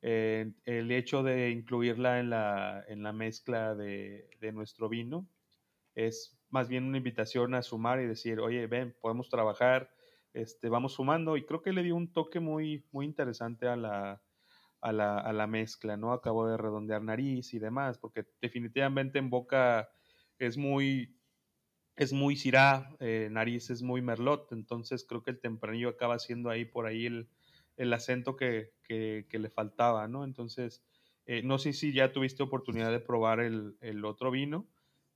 [0.00, 5.26] Eh, el hecho de incluirla en la, en la mezcla de, de, nuestro vino
[5.94, 9.90] es más bien una invitación a sumar y decir, oye, ven, podemos trabajar,
[10.32, 11.36] este, vamos sumando.
[11.36, 14.22] Y creo que le dio un toque muy, muy interesante a la,
[14.80, 16.12] a la, a la mezcla, ¿no?
[16.12, 19.88] Acabo de redondear nariz y demás, porque definitivamente en boca
[20.38, 21.16] es muy,
[21.96, 26.50] es muy Syrah, eh, nariz es muy Merlot, entonces creo que el tempranillo acaba siendo
[26.50, 27.28] ahí por ahí el,
[27.76, 30.24] el acento que, que, que, le faltaba, ¿no?
[30.24, 30.84] Entonces,
[31.26, 34.66] eh, no sé si ya tuviste oportunidad de probar el, el otro vino,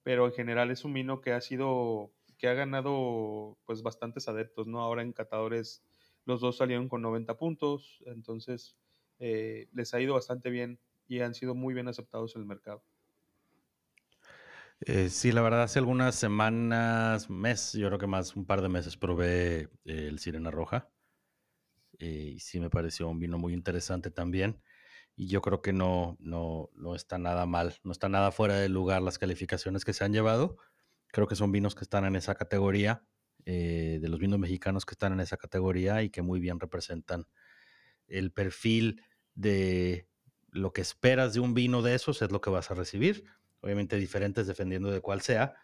[0.08, 4.66] pero en general es un vino que ha sido, que ha ganado pues bastantes adeptos,
[4.66, 4.80] ¿no?
[4.80, 5.84] Ahora en catadores
[6.24, 8.74] los dos salieron con 90 puntos, entonces
[9.18, 12.82] eh, les ha ido bastante bien y han sido muy bien aceptados en el mercado.
[14.80, 18.70] Eh, sí, la verdad, hace algunas semanas, mes, yo creo que más, un par de
[18.70, 20.88] meses, probé eh, el Sirena Roja.
[21.98, 24.58] Y sí me pareció un vino muy interesante también.
[25.18, 28.68] Y yo creo que no, no, no está nada mal, no está nada fuera de
[28.68, 30.58] lugar las calificaciones que se han llevado.
[31.08, 33.04] Creo que son vinos que están en esa categoría,
[33.44, 37.26] de los vinos mexicanos que están en esa categoría y que muy bien representan
[38.06, 39.02] el perfil
[39.34, 40.06] de
[40.50, 43.24] lo que esperas de un vino de esos, es lo que vas a recibir
[43.60, 45.54] obviamente diferentes dependiendo de cuál sea,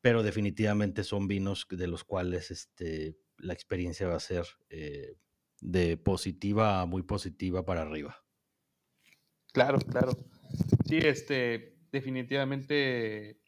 [0.00, 5.16] pero definitivamente son vinos de los cuales este, la experiencia va a ser eh,
[5.60, 8.23] de positiva a muy positiva para arriba.
[9.54, 10.10] Claro, claro.
[10.84, 13.38] Sí, este, definitivamente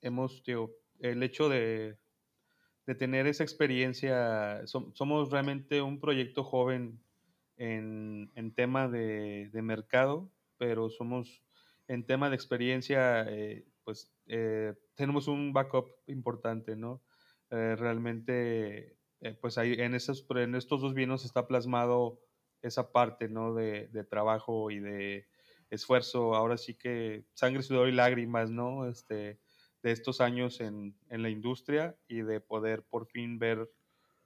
[0.00, 1.98] hemos, tío, el hecho de,
[2.86, 7.00] de tener esa experiencia, somos realmente un proyecto joven
[7.56, 11.44] en, en tema de, de mercado, pero somos
[11.86, 17.04] en tema de experiencia, eh, pues eh, tenemos un backup importante, ¿no?
[17.50, 18.96] Eh, realmente,
[19.40, 22.18] pues ahí en, esos, en estos dos vinos está plasmado
[22.62, 23.54] esa parte, ¿no?
[23.54, 25.28] De, trabajo y de
[25.72, 28.88] esfuerzo, ahora sí que sangre, sudor y lágrimas, ¿no?
[28.88, 29.40] Este,
[29.82, 33.70] de estos años en, en la industria y de poder por fin ver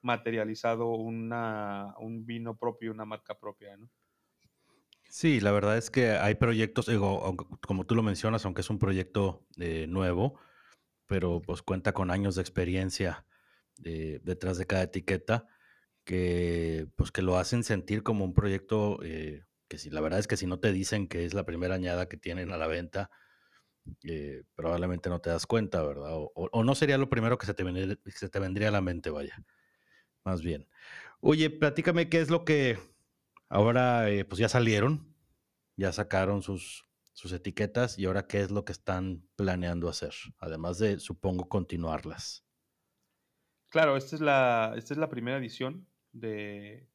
[0.02, 3.90] materializado una, un vino propio, una marca propia, ¿no?
[5.08, 6.90] Sí, la verdad es que hay proyectos,
[7.66, 10.38] como tú lo mencionas, aunque es un proyecto eh, nuevo,
[11.06, 13.26] pero pues cuenta con años de experiencia
[13.84, 15.46] eh, detrás de cada etiqueta,
[16.04, 20.26] que pues que lo hacen sentir como un proyecto eh, que si la verdad es
[20.26, 23.10] que si no te dicen que es la primera añada que tienen a la venta,
[24.54, 26.10] probablemente no te das cuenta, ¿verdad?
[26.12, 29.10] O, no sería lo primero que se te, vendría, se te vendría a la mente,
[29.10, 29.42] vaya.
[30.24, 30.68] Más bien.
[31.20, 32.78] Oye, platícame qué es lo que
[33.48, 35.14] Ahora, eh, pues ya salieron,
[35.76, 40.78] ya sacaron sus, sus etiquetas y ahora qué es lo que están planeando hacer, además
[40.78, 42.44] de, supongo, continuarlas.
[43.68, 46.88] Claro, esta es la, esta es la primera edición de,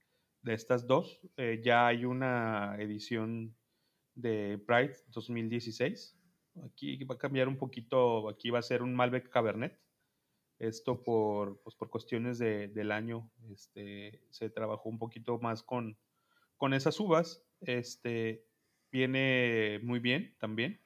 [0.45, 1.19] estas dos.
[1.37, 3.55] Eh, ya hay una edición
[4.15, 6.17] de Pride 2016.
[6.65, 9.79] Aquí va a cambiar un poquito, aquí va a ser un Malbec Cabernet.
[10.59, 15.97] Esto por, pues por cuestiones del año, este, se trabajó un poquito más con,
[16.55, 18.45] con esas uvas, este,
[18.91, 20.79] viene muy bien también.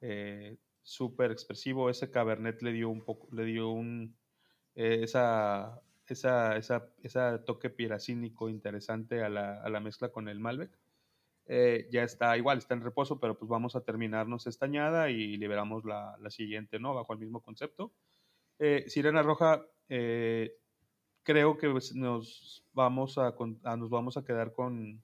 [0.00, 1.88] Eh, súper expresivo.
[1.88, 4.16] Ese Cabernet le dio un poco, le dio un
[4.74, 5.80] eh, esa,
[6.12, 10.78] esa, esa, toque piracínico interesante a la, mezcla con el Malbec.
[11.46, 15.36] Eh, ya está igual, está en reposo, pero pues vamos a terminarnos esta añada y
[15.36, 16.94] liberamos la, siguiente, ¿no?
[16.94, 17.92] Bajo el mismo concepto.
[18.86, 23.34] Sirena Roja, creo que pues, nos, vamos a,
[23.76, 25.02] nos vamos a quedar con,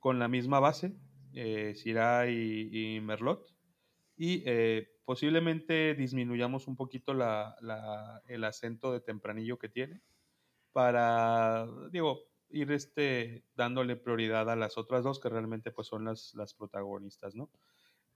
[0.00, 0.94] con la misma base,
[1.34, 1.74] eh,
[2.72, 3.46] y, Merlot,
[4.16, 10.00] y eh, posiblemente disminuyamos un poquito el acento de tempranillo que tiene
[10.76, 16.34] para, digo, ir este, dándole prioridad a las otras dos que realmente pues son las,
[16.34, 17.48] las protagonistas, ¿no?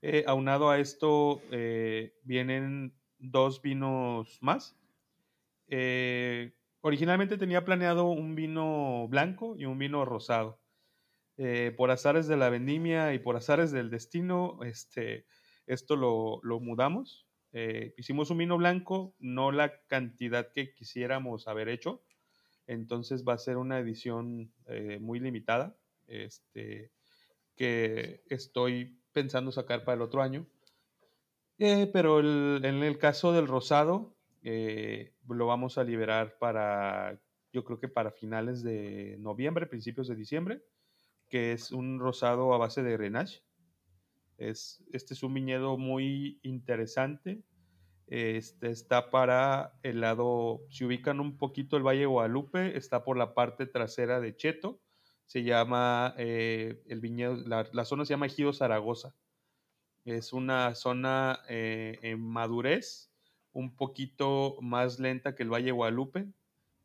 [0.03, 4.77] Eh, aunado a esto eh, vienen dos vinos más.
[6.81, 10.61] originalmente tenía planeado un vino blanco y un vino rosado.
[11.43, 15.25] Eh, por azares de la vendimia y por azares del destino, este,
[15.65, 17.25] esto lo, mudamos.
[17.51, 22.03] Eh, hicimos un vino blanco, no la cantidad que quisiéramos haber hecho.
[22.67, 26.91] Entonces va a ser una edición eh, muy limitada, este,
[27.55, 30.47] que estoy pensando sacar para el otro año.
[31.57, 38.11] pero en el caso del rosado, lo vamos a liberar para, yo creo que para
[38.11, 40.63] finales de noviembre, principios de diciembre
[41.31, 43.41] que es un rosado a base de Grenache.
[44.37, 47.41] Es, este es un viñedo muy interesante.
[48.11, 53.33] Este está para el lado, si ubican un poquito el Valle Guadalupe, está por la
[53.33, 54.81] parte trasera de Cheto.
[55.25, 59.15] Se llama, eh, el viñedo, la, zona se llama Ejido Zaragoza.
[60.03, 63.13] Es una zona eh, en madurez,
[63.53, 66.27] un poquito más lenta que el Valle Guadalupe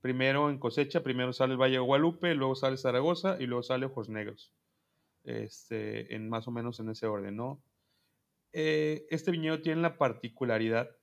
[0.07, 3.87] primero en cosecha, primero sale el Valle de Guadalupe, luego sale Zaragoza y luego sale
[3.87, 4.53] Ojos Negros.
[5.25, 7.61] Este, en más o menos en ese orden, ¿no?
[8.53, 10.96] Eh, este viñedo tiene la particularidad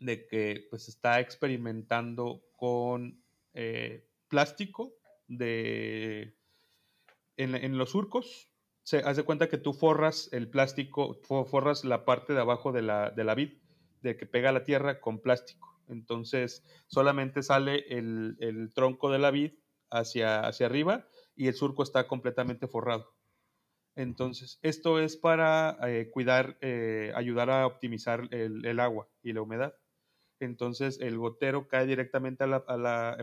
[0.00, 3.22] de que pues está experimentando con
[3.54, 4.94] eh, plástico
[5.28, 6.36] de
[7.36, 8.50] en, los surcos.
[8.82, 13.10] Se hace cuenta que tú forras el plástico, forras la parte de abajo de la,
[13.10, 13.52] de la vid
[14.02, 15.80] de que pega la tierra con plástico.
[15.88, 19.52] Entonces solamente sale el, tronco de la vid
[19.90, 23.14] hacia, hacia arriba y el surco está completamente forrado.
[23.96, 29.74] Entonces, esto es para eh, cuidar, eh, ayudar a optimizar el, agua y la humedad.
[30.40, 32.44] Entonces, el gotero cae directamente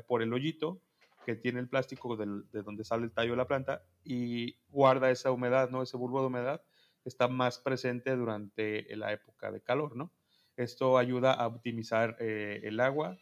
[0.08, 0.82] por el hoyito
[1.26, 5.32] que tiene el plástico de donde sale el tallo de la planta y guarda esa
[5.32, 5.84] humedad, ¿no?
[5.84, 6.64] Ese bulbo de humedad
[7.06, 10.12] está más presente durante la época de calor, ¿no?
[10.56, 13.18] Esto ayuda a optimizar eh, el agua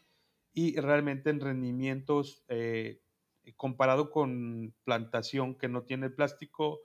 [0.52, 2.44] y realmente en rendimientos
[3.56, 6.80] comparado con plantación que no tiene plástico,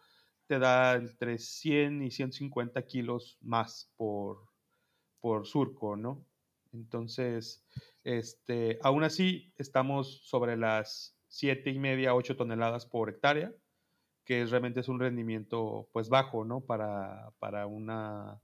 [0.47, 4.49] te da entre 100 y 150 kilos más por,
[5.19, 6.25] por surco, ¿no?
[6.75, 7.65] Entonces,
[8.03, 13.53] este, aún así, estamos sobre las 7 y media, 8 toneladas por hectárea,
[14.25, 16.61] que realmente es un rendimiento pues bajo, ¿no?
[16.61, 18.41] Para, para, una,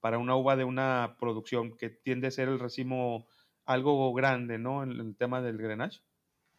[0.00, 3.26] para una uva de una producción que tiende a ser el racimo
[3.66, 4.82] algo grande, ¿no?
[4.82, 6.02] En, el tema del grenache.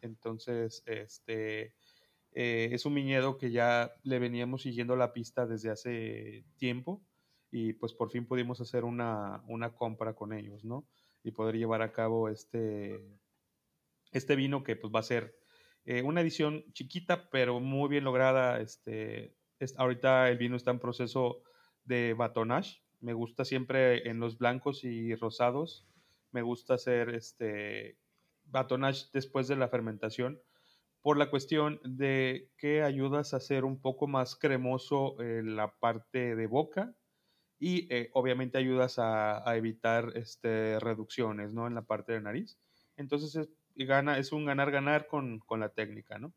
[0.02, 1.74] Entonces, este,
[2.32, 7.02] eh, es un viñedo que ya le veníamos siguiendo la pista desde hace tiempo
[7.52, 9.42] y pues por fin pudimos hacer una,
[9.78, 10.86] compra con ellos, ¿no?
[11.26, 13.02] Y poder llevar a cabo este,
[14.12, 15.36] este vino que pues va a ser
[15.84, 18.62] eh, una edición chiquita pero muy bien lograda.
[18.62, 19.36] Este,
[19.78, 21.42] ahorita el vino está en proceso
[21.84, 22.84] de batonage.
[23.02, 25.88] Me gusta siempre en los blancos y rosados.
[26.32, 27.98] Me gusta hacer este
[28.46, 30.40] batonage después de la fermentación
[31.02, 36.36] por la cuestión de que ayudas a hacer un poco más cremoso eh, la parte
[36.36, 36.96] de boca
[37.60, 41.68] y eh, obviamente ayudas a, evitar este, reducciones ¿no?
[41.68, 42.58] en la parte de nariz.
[42.98, 46.20] Entonces es, gana, es un ganar-ganar con, la técnica.
[46.20, 46.34] ¿no?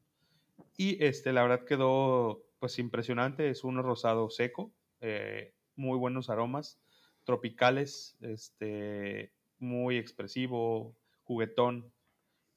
[0.77, 6.79] Y este, la verdad quedó pues impresionante, es un rosado seco, eh, muy buenos aromas,
[7.25, 11.93] tropicales, este, muy expresivo, juguetón,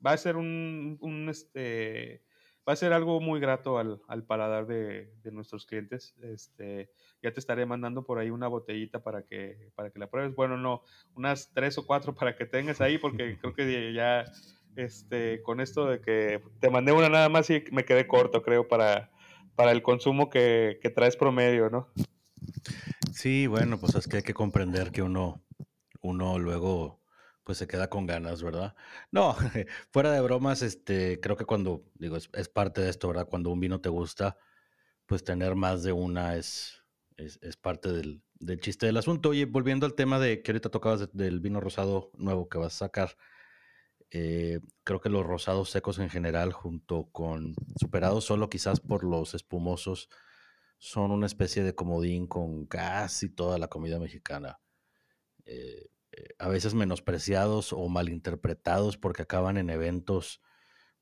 [0.05, 2.24] va a ser un, este,
[2.68, 6.16] va a ser algo muy grato al, paladar de, nuestros clientes.
[6.22, 6.89] Este,
[7.22, 10.36] ya te estaré mandando por ahí una botellita para que, para que la pruebes.
[10.36, 10.84] Bueno, no,
[11.16, 14.26] unas tres o cuatro para que tengas ahí, porque creo que ya,
[14.76, 18.68] este, con esto de que te mandé una nada más y me quedé corto, creo,
[18.68, 19.12] para,
[19.55, 21.89] para el consumo que, que traes promedio, ¿no?
[23.12, 25.43] Sí, bueno, pues es que hay que comprender que uno,
[26.01, 27.01] uno luego
[27.43, 28.75] pues se queda con ganas, ¿verdad?
[29.11, 29.35] No,
[29.91, 33.27] fuera de bromas, este, creo que cuando, digo, es, parte de esto, ¿verdad?
[33.27, 34.37] Cuando un vino te gusta,
[35.05, 36.83] pues tener más de una es,
[37.17, 38.23] es, parte del,
[38.59, 39.29] chiste del asunto.
[39.29, 42.85] Oye, volviendo al tema de que ahorita tocabas del vino rosado nuevo que vas a
[42.85, 43.17] sacar,
[44.11, 49.33] eh, creo que los rosados secos en general, junto con superados solo quizás por los
[49.33, 50.09] espumosos,
[50.77, 54.59] son una especie de comodín con casi toda la comida mexicana.
[55.45, 55.89] Eh,
[56.39, 60.41] a veces menospreciados o malinterpretados porque acaban en eventos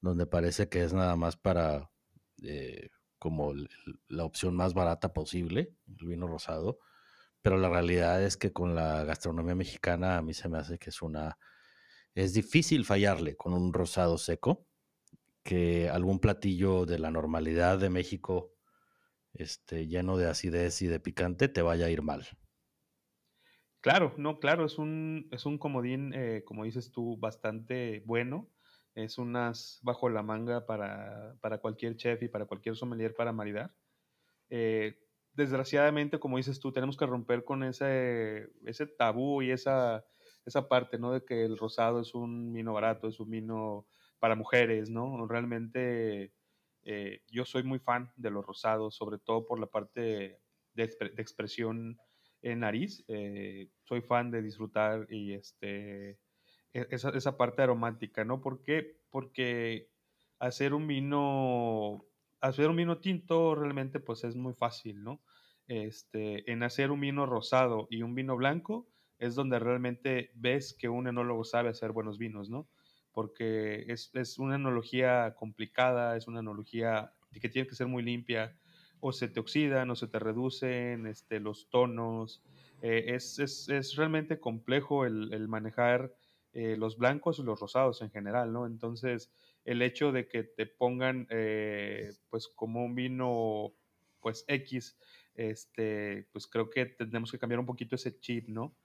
[0.01, 1.91] donde parece que es nada más para
[2.43, 3.53] eh, como
[4.07, 6.79] la opción más barata posible, el vino rosado,
[7.41, 10.89] pero la realidad es que con la gastronomía mexicana a mí se me hace que
[10.89, 11.37] es una...
[12.15, 14.65] Es difícil fallarle con un rosado seco,
[15.43, 18.53] que algún platillo de la normalidad de México
[19.33, 22.27] este, lleno de acidez y de picante te vaya a ir mal.
[23.81, 28.51] Claro, no, claro, es un, es un comodín, eh, como dices tú, bastante bueno.
[28.93, 33.75] Es unas bajo la manga para, para cualquier chef y para cualquier sommelier para maridar.
[34.49, 34.99] Eh,
[35.33, 40.05] desgraciadamente, como dices tú, tenemos que romper con ese, ese tabú y esa,
[40.45, 41.13] esa parte, ¿no?
[41.13, 43.87] De que el rosado es un vino barato, es un vino
[44.19, 45.27] para mujeres, ¿no?
[45.27, 46.33] Realmente
[46.83, 50.39] eh, yo soy muy fan de los rosados, sobre todo por la parte de,
[50.75, 51.99] de expresión
[52.41, 53.03] en nariz.
[53.07, 56.19] Eh, soy fan de disfrutar y este,
[56.73, 58.41] e-, esa, esa, parte aromática, ¿no?
[58.41, 59.89] Porque
[60.39, 62.05] hacer un vino,
[62.41, 65.21] hacer un vino tinto realmente pues es muy fácil, ¿no?
[65.67, 68.87] Este, en hacer un vino rosado y un vino blanco
[69.19, 72.69] es donde realmente ves que un enólogo sabe hacer buenos vinos, ¿no?
[73.11, 78.57] Porque es, es una enología complicada, es una enología que tiene que ser muy limpia,
[79.01, 82.43] o se te oxidan o se te reducen este, los tonos.
[82.81, 86.13] Eh, es, es, es, realmente complejo el, el manejar
[86.53, 88.65] eh, los blancos y los rosados en general, ¿no?
[88.65, 89.31] Entonces,
[89.65, 93.73] el hecho de que te pongan eh, pues como un vino
[94.21, 94.97] pues X,
[95.35, 98.75] este, pues creo que tenemos que cambiar un poquito ese chip, ¿no?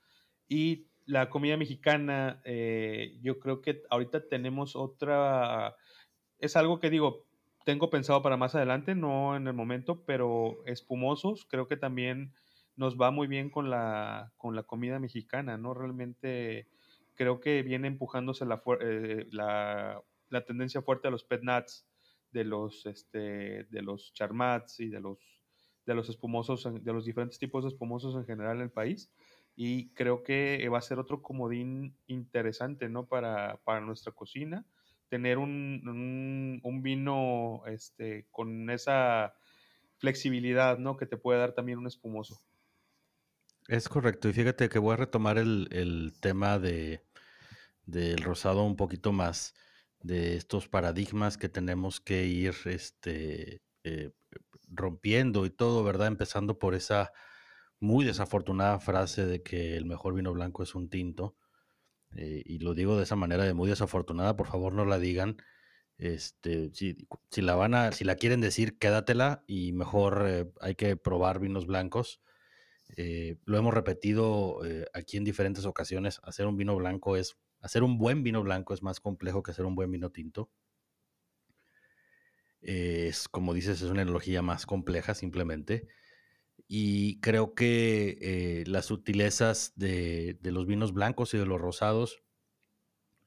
[0.49, 2.41] Y la comida mexicana,
[3.21, 5.77] yo creo que ahorita tenemos otra,
[6.39, 7.27] es algo que digo,
[7.65, 12.33] tengo pensado para más adelante, no en el momento, pero espumosos, creo que también
[12.77, 15.75] nos va muy bien con la, con la comida mexicana, ¿no?
[15.75, 16.69] Realmente
[17.15, 21.87] creo que viene empujándose la, eh, la, la, tendencia fuerte a los pet nuts,
[22.33, 25.19] de los, este, de los charmats y de los,
[25.87, 29.11] de los espumosos, de los diferentes tipos de espumosos en general en el país.
[29.57, 33.07] Y creo que va a ser otro comodín interesante, ¿no?
[33.07, 34.67] Para, para nuestra cocina.
[35.09, 39.35] Tener un, un, vino este, con esa
[39.99, 40.97] flexibilidad, ¿no?
[40.97, 42.43] Que te puede dar también un espumoso.
[43.69, 44.29] Es correcto.
[44.29, 47.05] Y fíjate que voy a retomar el, el tema de,
[47.87, 49.55] del rosado un poquito más
[50.01, 54.13] de estos paradigmas que tenemos que ir este, eh,
[54.69, 56.09] rompiendo y todo, ¿verdad?
[56.09, 57.13] Empezando por esa
[57.81, 61.37] muy desafortunada frase de que el mejor vino blanco es un tinto.
[62.17, 65.37] Eh, y lo digo de esa manera de muy desafortunada, por favor no la digan.
[65.99, 66.97] Este, si,
[67.37, 71.67] la van a, si la quieren decir, quédatela y mejor eh, hay que probar vinos
[71.67, 72.21] blancos.
[73.47, 74.61] lo hemos repetido
[74.93, 78.83] aquí en diferentes ocasiones, hacer un vino blanco es Hacer un buen vino blanco es
[78.83, 80.51] más complejo que hacer un buen vino tinto.
[82.61, 85.89] Es, como dices, es una analogía más compleja simplemente.
[86.77, 92.25] Y creo que eh, las sutilezas de, los vinos blancos y de los rosados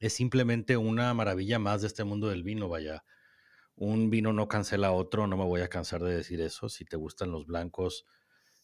[0.00, 3.06] es simplemente una maravilla más de este mundo del vino, vaya.
[3.74, 6.68] Un vino no cancela otro, no me voy a cansar de decir eso.
[6.68, 8.04] Si te gustan los blancos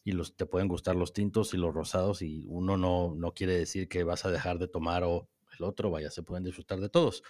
[0.03, 3.57] y los, te pueden gustar los tintos y los rosados, y uno no, no quiere
[3.57, 6.91] decir que vas a dejar de tomar o el otro, vaya, se pueden disfrutar de
[6.91, 7.23] todos.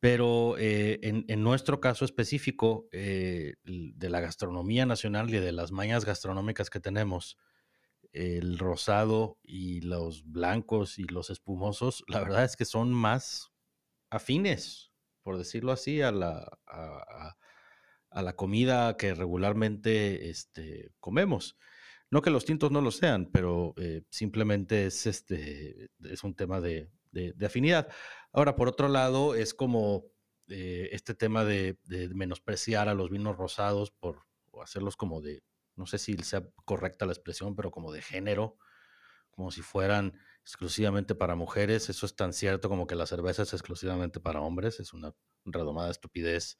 [0.00, 6.04] Pero eh, en, nuestro caso específico, eh, de la gastronomía nacional y de las mañas
[6.04, 7.36] gastronómicas que tenemos,
[8.12, 13.52] el rosado y los blancos y los espumosos, la verdad es que son más
[14.08, 14.92] afines,
[15.22, 17.36] por decirlo así, a la, a,
[18.22, 21.56] la comida que regularmente este, comemos.
[22.10, 26.60] No que los tintos no lo sean, pero eh, simplemente es, este, es un tema
[26.60, 27.88] de, de, afinidad.
[28.32, 30.04] Ahora, por otro lado, es como
[30.48, 31.78] eh, este tema de,
[32.14, 34.26] menospreciar a los vinos rosados por
[34.62, 35.42] hacerlos como de,
[35.76, 38.58] no sé si sea correcta la expresión, pero como de género,
[39.30, 41.88] como si fueran exclusivamente para mujeres.
[41.90, 44.80] Eso es tan cierto como que la cerveza es exclusivamente para hombres.
[44.80, 45.14] Es una
[45.44, 46.58] redomada estupidez.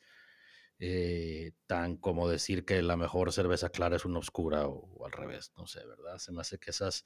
[0.81, 5.53] Eh, tan como decir que la mejor cerveza clara es una oscura o, al revés,
[5.57, 6.19] no sé, ¿verdad?
[6.19, 7.05] Se me hace que esas,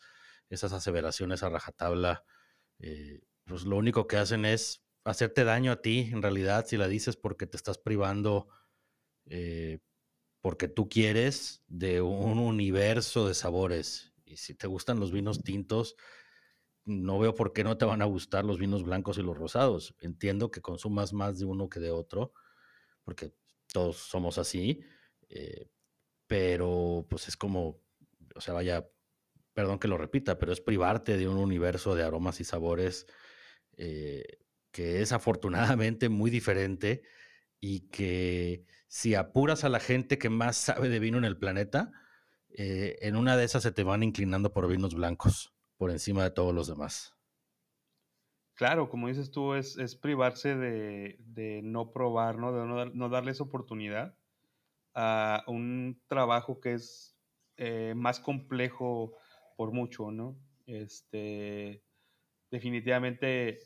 [0.50, 2.22] esas aseveraciones a rajatabla
[2.80, 6.88] eh, pues lo único que hacen es hacerte daño a ti, en realidad, si la
[6.88, 8.48] dices porque te estás privando,
[9.26, 9.80] eh,
[10.40, 14.12] porque tú quieres de un universo de sabores.
[14.24, 15.96] Y si te gustan los vinos tintos,
[16.84, 19.94] no veo por qué no te van a gustar los vinos blancos y los rosados.
[20.00, 22.32] Entiendo que consumas más de uno que de otro,
[23.04, 23.34] porque
[23.72, 24.80] todos somos así,
[25.28, 25.68] eh,
[26.26, 27.80] pero pues es como,
[28.34, 28.88] o sea, vaya,
[29.54, 33.06] perdón que lo repita, pero es privarte de un universo de aromas y sabores
[33.76, 34.24] eh,
[34.70, 37.02] que es afortunadamente muy diferente
[37.60, 41.92] y que si apuras a la gente que más sabe de vino en el planeta,
[42.50, 46.30] eh, en una de esas se te van inclinando por vinos blancos, por encima de
[46.30, 47.14] todos los demás.
[48.54, 52.52] Claro, como dices tú, es, privarse de, no probar, ¿no?
[52.52, 54.14] de no, darles oportunidad
[54.94, 57.16] a un trabajo que es
[57.56, 59.14] eh, más complejo
[59.56, 60.36] por mucho, ¿no?
[60.66, 61.82] Este,
[62.52, 63.58] definitivamente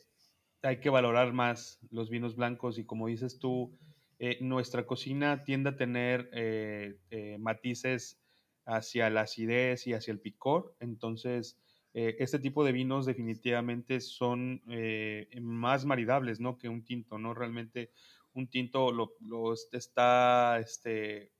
[0.63, 3.77] hay que valorar más los vinos blancos y como dices tú,
[4.17, 8.19] eh, nuestra cocina tiende a tener eh, eh, matices
[8.65, 11.59] hacia la acidez y hacia el picor, entonces
[11.93, 14.61] este tipo de vinos definitivamente son
[15.41, 16.55] más maridables, ¿no?
[16.59, 17.33] Que un tinto, ¿no?
[17.33, 17.89] Realmente
[18.33, 21.31] un tinto lo, lo está, este,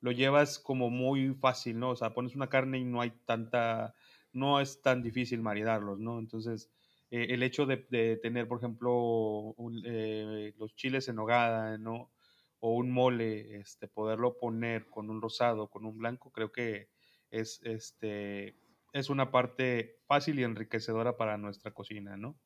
[0.00, 1.90] lo llevas como muy fácil, ¿no?
[1.90, 3.94] O sea, pones una carne y no hay tanta,
[4.34, 6.18] no es tan difícil maridarlos, ¿no?
[6.18, 6.70] Entonces,
[7.14, 7.76] eh, el hecho de,
[8.16, 9.54] tener, por ejemplo,
[9.84, 12.10] eh, los chiles en nogada, ¿no?
[12.58, 16.88] O un mole, este, poderlo poner con un rosado, con un blanco, creo que
[17.30, 18.56] es, este,
[18.92, 22.36] es una parte fácil y enriquecedora para nuestra cocina, ¿no?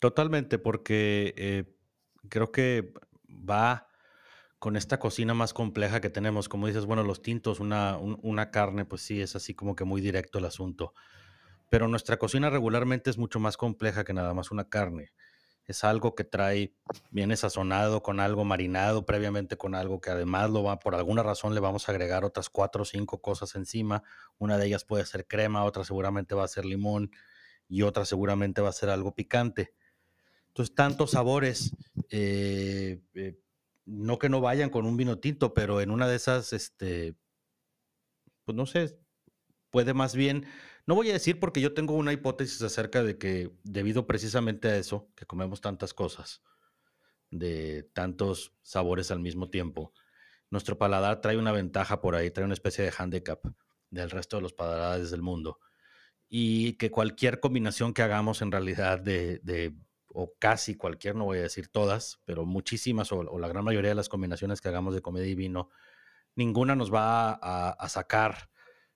[0.00, 1.76] Totalmente, porque eh,
[2.28, 2.92] creo que
[3.28, 3.86] va
[4.58, 6.48] con esta cocina más compleja que tenemos.
[6.48, 10.00] Como dices, bueno, los tintos, una, una carne, pues sí, es así como que muy
[10.00, 10.94] directo el asunto
[11.74, 15.10] pero nuestra cocina regularmente es mucho más compleja que nada más una carne.
[15.66, 16.72] Es algo que trae,
[17.10, 21.52] viene sazonado con algo marinado previamente con algo que además lo va, por alguna razón
[21.52, 24.04] le vamos a agregar otras cuatro o cinco cosas encima.
[24.38, 27.10] Una de ellas puede ser crema, otra seguramente va a ser limón
[27.66, 29.74] y otra seguramente va a ser algo picante.
[30.50, 31.74] Entonces, tantos sabores,
[32.08, 33.36] eh, eh,
[33.84, 37.16] no que no vayan con un vino tinto, pero en una de esas, este,
[38.44, 38.96] pues no sé,
[39.70, 40.46] puede más bien,
[40.86, 44.76] no voy a decir porque yo tengo una hipótesis acerca de que debido precisamente a
[44.76, 46.42] eso, que comemos tantas cosas,
[47.30, 49.92] de tantos sabores al mismo tiempo,
[50.50, 53.44] nuestro paladar trae una ventaja por ahí, trae una especie de handicap
[53.90, 55.58] del resto de los paladares del mundo.
[56.28, 59.74] Y que cualquier combinación que hagamos en realidad de,
[60.08, 63.94] o casi cualquier, no voy a decir todas, pero muchísimas o, la gran mayoría de
[63.94, 65.70] las combinaciones que hagamos de comida y vino,
[66.34, 68.50] ninguna nos va a, sacar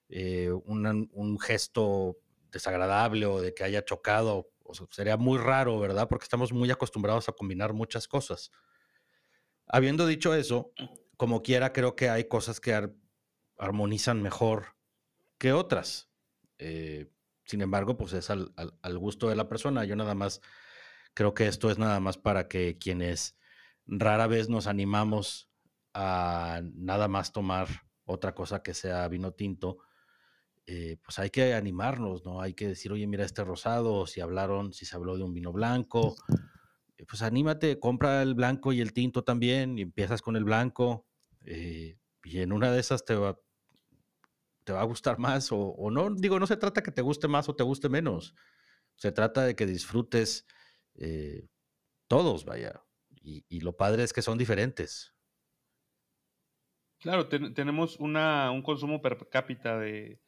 [0.09, 2.17] eh, un gesto
[2.51, 4.51] desagradable o de que haya chocado.
[4.91, 6.07] Sería muy raro, ¿verdad?
[6.07, 8.51] Porque estamos muy acostumbrados a combinar muchas cosas.
[9.67, 10.71] Habiendo dicho eso,
[11.17, 12.89] como quiera, creo que hay cosas que
[13.57, 14.75] armonizan mejor
[15.37, 16.09] que otras.
[16.57, 17.11] Eh,
[17.45, 18.53] sin embargo, pues es al,
[18.97, 19.85] gusto de la persona.
[19.85, 20.41] Yo nada más
[21.13, 23.37] creo que esto es nada más para que quienes
[23.85, 25.49] rara vez nos animamos
[25.93, 27.67] a nada más tomar
[28.05, 29.79] otra cosa que sea vino tinto,
[30.71, 32.41] eh, pues hay que animarnos, ¿no?
[32.41, 35.51] Hay que decir, oye, mira este rosado, si hablaron, si se habló de un vino
[35.51, 36.15] blanco,
[36.95, 41.07] eh, pues anímate, compra el blanco y el tinto también, y empiezas con el blanco,
[41.43, 43.39] eh, y en una de esas te va,
[44.63, 46.13] te va a gustar más o, no.
[46.13, 48.35] Digo, no se trata que te guste más o te guste menos.
[48.95, 50.45] Se trata de que disfrutes
[52.07, 52.83] todos, vaya.
[53.23, 55.15] Y, lo padre es que son diferentes.
[56.99, 60.21] Claro, tenemos una, un consumo per cápita de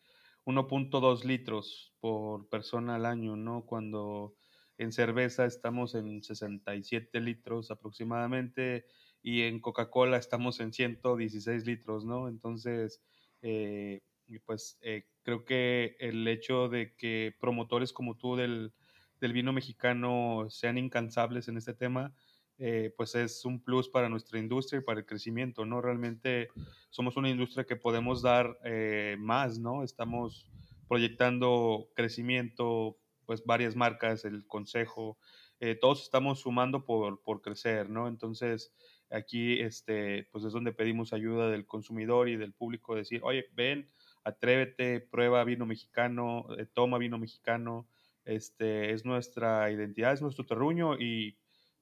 [0.46, 3.66] 1.2 litros por persona al año, ¿no?
[3.66, 4.36] Cuando
[4.78, 8.86] en cerveza estamos en 67 litros aproximadamente
[9.22, 12.28] y en Coca-Cola estamos en 116 litros, ¿no?
[12.28, 13.02] Entonces,
[13.42, 14.02] eh,
[14.46, 18.74] pues eh, creo que el hecho de que promotores como tú del,
[19.20, 22.14] vino mexicano sean incansables en este tema,
[22.62, 25.82] eh, pues es un plus para nuestra industria y para el crecimiento, ¿no?
[25.82, 26.50] Realmente
[26.90, 28.58] somos una industria que podemos dar
[29.18, 29.84] más, ¿no?
[29.84, 30.48] Estamos
[30.88, 35.18] proyectando crecimiento, pues varias marcas, el consejo,
[35.80, 38.08] todos estamos sumando por, por crecer, ¿no?
[38.08, 38.74] Entonces,
[39.12, 43.90] Aquí, este, pues es donde pedimos ayuda del consumidor y del público, decir, oye, ven,
[44.24, 47.90] atrévete, prueba vino mexicano, eh, toma vino mexicano,
[48.24, 51.38] este, es nuestra identidad, es nuestro terruño y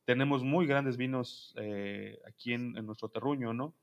[0.09, 3.75] tenemos muy grandes vinos eh, aquí en, nuestro terruño, ¿no?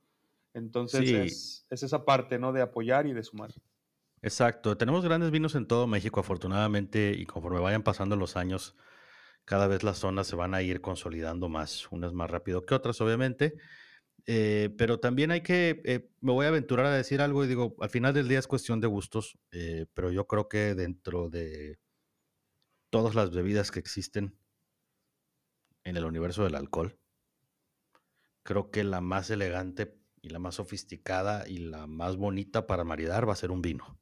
[0.54, 2.52] Entonces es, es, esa parte, ¿no?
[2.52, 3.54] De apoyar y de sumar.
[4.22, 8.74] Exacto, tenemos grandes vinos en todo México, afortunadamente, y conforme vayan pasando los años,
[9.44, 13.00] cada vez las zonas se van a ir consolidando más, unas más rápido que otras,
[13.00, 13.54] obviamente.
[14.26, 17.76] Eh, pero también hay que, eh, me voy a aventurar a decir algo y digo,
[17.78, 19.38] al final del día es cuestión de gustos,
[19.94, 21.78] pero yo creo que dentro de
[22.90, 24.36] todas las bebidas que existen
[25.86, 26.98] en el universo del alcohol,
[28.42, 33.28] creo que la más elegante y la más sofisticada y la más bonita para maridar
[33.28, 34.00] va a ser un vino.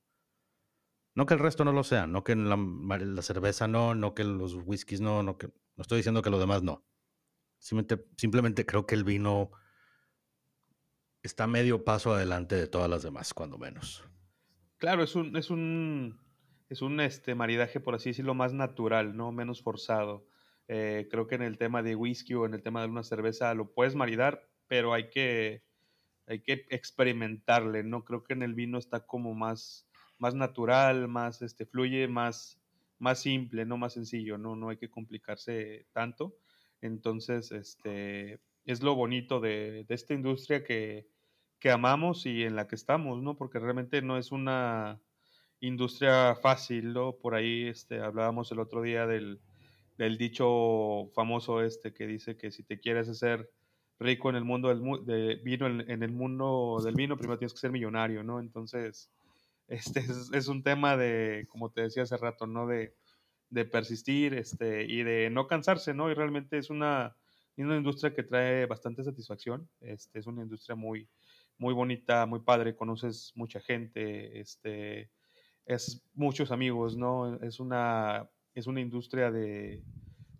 [1.14, 4.54] No que el resto no lo sean, no que la, cerveza no, no que los
[4.54, 6.86] whiskies no, no que no estoy diciendo que lo demás no.
[7.58, 9.50] Simplemente, simplemente creo que el vino
[11.22, 14.04] está medio paso adelante de todas las demás, cuando menos.
[14.78, 16.18] Claro, es un, es un,
[16.70, 19.32] es un este, maridaje, por así decirlo, más natural, ¿no?
[19.32, 20.26] Menos forzado.
[20.68, 23.52] Eh, creo que en el tema de whisky o en el tema de una cerveza
[23.54, 25.62] lo puedes maridar, pero hay que,
[26.26, 28.04] hay que experimentarle, ¿no?
[28.04, 29.86] Creo que en el vino está como más,
[30.18, 32.60] más natural, más este, fluye, más,
[32.98, 36.36] más simple, no más sencillo, no, no hay que complicarse tanto.
[36.80, 41.06] Entonces, este, es lo bonito de, esta industria que,
[41.72, 43.38] amamos y en la que estamos, ¿no?
[43.38, 45.00] Porque realmente no es una
[45.60, 47.14] industria fácil, ¿no?
[47.14, 49.40] Por ahí este, hablábamos el otro día del,
[49.96, 53.50] dicho famoso este que dice que si te quieres hacer
[53.98, 57.70] rico en el mundo del vino, en, el mundo del vino, primero tienes que ser
[57.70, 58.40] millonario, ¿no?
[58.40, 59.10] Entonces,
[59.68, 62.66] este es, un tema de, como te decía hace rato, ¿no?
[62.66, 62.94] De,
[63.70, 66.10] persistir este, y de no cansarse, ¿no?
[66.10, 67.16] Y realmente es una,
[67.56, 69.68] una industria que trae bastante satisfacción.
[69.80, 71.08] Este, es una industria muy,
[71.58, 75.08] muy bonita, muy padre, conoces mucha gente, este,
[75.66, 77.40] es muchos amigos, ¿no?
[77.42, 79.82] Es una, es una industria de,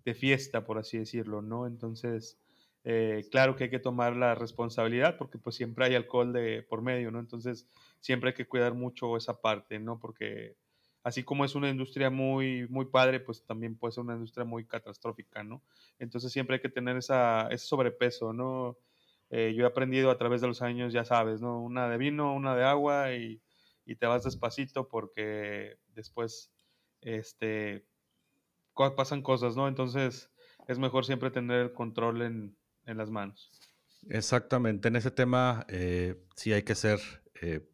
[0.05, 1.67] de fiesta, por así decirlo, ¿no?
[1.67, 2.39] Entonces,
[2.85, 6.83] eh, claro que hay que tomar la responsabilidad porque pues siempre hay alcohol de por
[6.83, 7.19] medio, ¿no?
[7.19, 7.69] Entonces
[8.01, 9.99] siempre hay que cuidar mucho esa parte, ¿no?
[9.99, 10.57] Porque
[11.03, 14.67] así como es una industria muy, muy padre, pues también puede ser una industria muy
[14.67, 15.63] catastrófica, ¿no?
[15.99, 18.79] Entonces siempre hay que tener esa, ese sobrepeso, ¿no?
[19.31, 21.63] Eh, yo he aprendido a través de los años, ya sabes, ¿no?
[21.63, 23.43] Una de vino, una de agua y,
[23.87, 26.53] y te vas despacito porque después,
[27.01, 27.87] este,
[28.75, 29.69] pasan cosas, ¿no?
[29.69, 30.31] Entonces
[30.69, 32.57] es mejor siempre tener control en,
[32.87, 33.51] en las manos.
[34.09, 37.01] Exactamente, en ese tema eh, sí hay que ser
[37.41, 37.67] eh,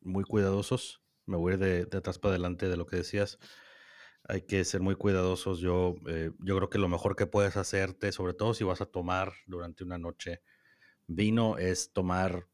[0.00, 3.38] muy cuidadosos me voy a ir de, atrás para adelante de lo que decías.
[4.28, 5.58] Hay que ser muy cuidadosos.
[5.60, 8.86] Yo, eh, yo creo que lo mejor que puedes hacerte, sobre todo si vas a
[8.86, 10.40] tomar durante una noche
[11.06, 12.48] vino, es tomar,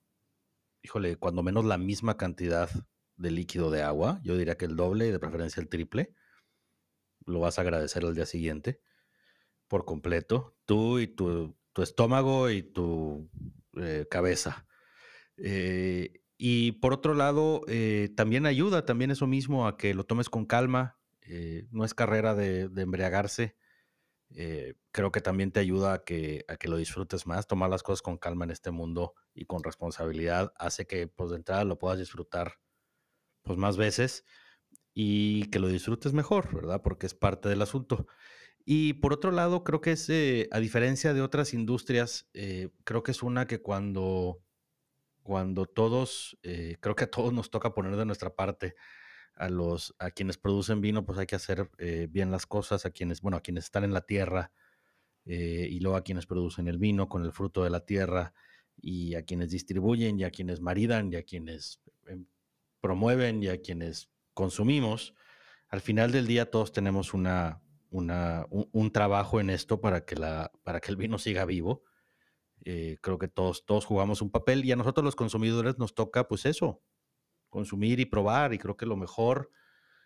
[0.83, 2.69] híjole, cuando menos la misma cantidad
[3.17, 4.21] de líquido de agua.
[4.25, 6.15] Yo diría que el doble y de preferencia el triple.
[7.27, 8.81] Lo vas a agradecer al día siguiente
[9.69, 10.57] por completo.
[10.65, 13.31] Tú y tu, estómago y tu
[13.77, 14.67] eh, cabeza.
[15.37, 20.29] Eh, y por otro lado, eh, también ayuda, también eso mismo, a que lo tomes
[20.29, 20.99] con calma.
[21.71, 23.57] No es carrera de, embriagarse.
[24.35, 27.47] Eh, creo que también te ayuda a que, a que lo disfrutes más.
[27.47, 31.37] Tomar las cosas con calma en este mundo y con responsabilidad hace que, pues, de
[31.37, 32.59] entrada lo puedas disfrutar,
[33.43, 34.25] pues, más veces
[34.95, 36.83] y que lo disfrutes mejor, ¿verdad?
[36.83, 38.07] Porque es parte del asunto.
[38.65, 40.09] Y por otro lado, creo que es,
[40.51, 42.31] a diferencia de otras industrias,
[42.85, 44.43] creo que es una que cuando
[45.23, 48.75] cuando todos, eh, creo que a todos nos toca poner de nuestra parte.
[49.35, 52.91] A los, a quienes producen vino, pues hay que hacer eh, bien las cosas, a
[52.91, 54.53] quienes, bueno, a quienes están en la tierra,
[55.25, 58.35] eh, y luego a quienes producen el vino con el fruto de la tierra,
[58.77, 61.81] y a quienes distribuyen, y a quienes maridan, y a quienes
[62.81, 65.15] promueven, y a quienes consumimos.
[65.69, 70.81] Al final del día todos tenemos una, un, trabajo en esto para que, la, para
[70.81, 71.85] que el vino siga vivo
[72.65, 76.29] eh, creo que todos, todos jugamos un papel y a nosotros los consumidores nos toca
[76.29, 76.83] pues eso,
[77.49, 79.51] consumir y probar y creo que lo mejor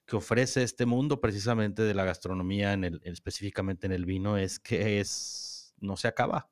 [0.06, 4.58] que ofrece este mundo precisamente de la gastronomía, en el, específicamente en el vino, es
[4.60, 6.48] que es, no se acaba.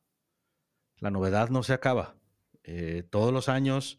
[0.98, 2.16] La novedad no se acaba.
[2.64, 3.98] Eh, todos los años,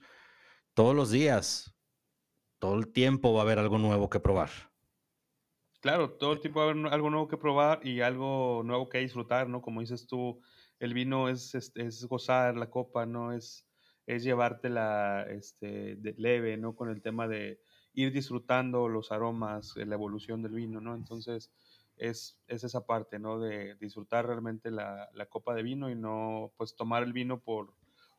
[0.74, 1.75] todos los días,
[2.60, 4.50] todo el tiempo va a haber algo nuevo que probar.
[5.82, 8.98] Claro, todo el tiempo va a haber algo nuevo que probar y algo nuevo que
[9.00, 9.62] disfrutar, ¿no?
[9.62, 10.42] Como dices tú,
[10.80, 13.34] el vino es, es, gozar la copa, ¿no?
[13.34, 13.68] Es,
[14.08, 16.76] es llevártela este, de leve, ¿no?
[16.76, 17.60] Con el tema de
[17.94, 20.96] ir disfrutando los aromas, la evolución del vino, ¿no?
[20.96, 21.52] Entonces,
[21.98, 23.40] es, es esa parte, ¿no?
[23.40, 27.74] De disfrutar realmente la, la, copa de vino y no, pues, tomar el vino por,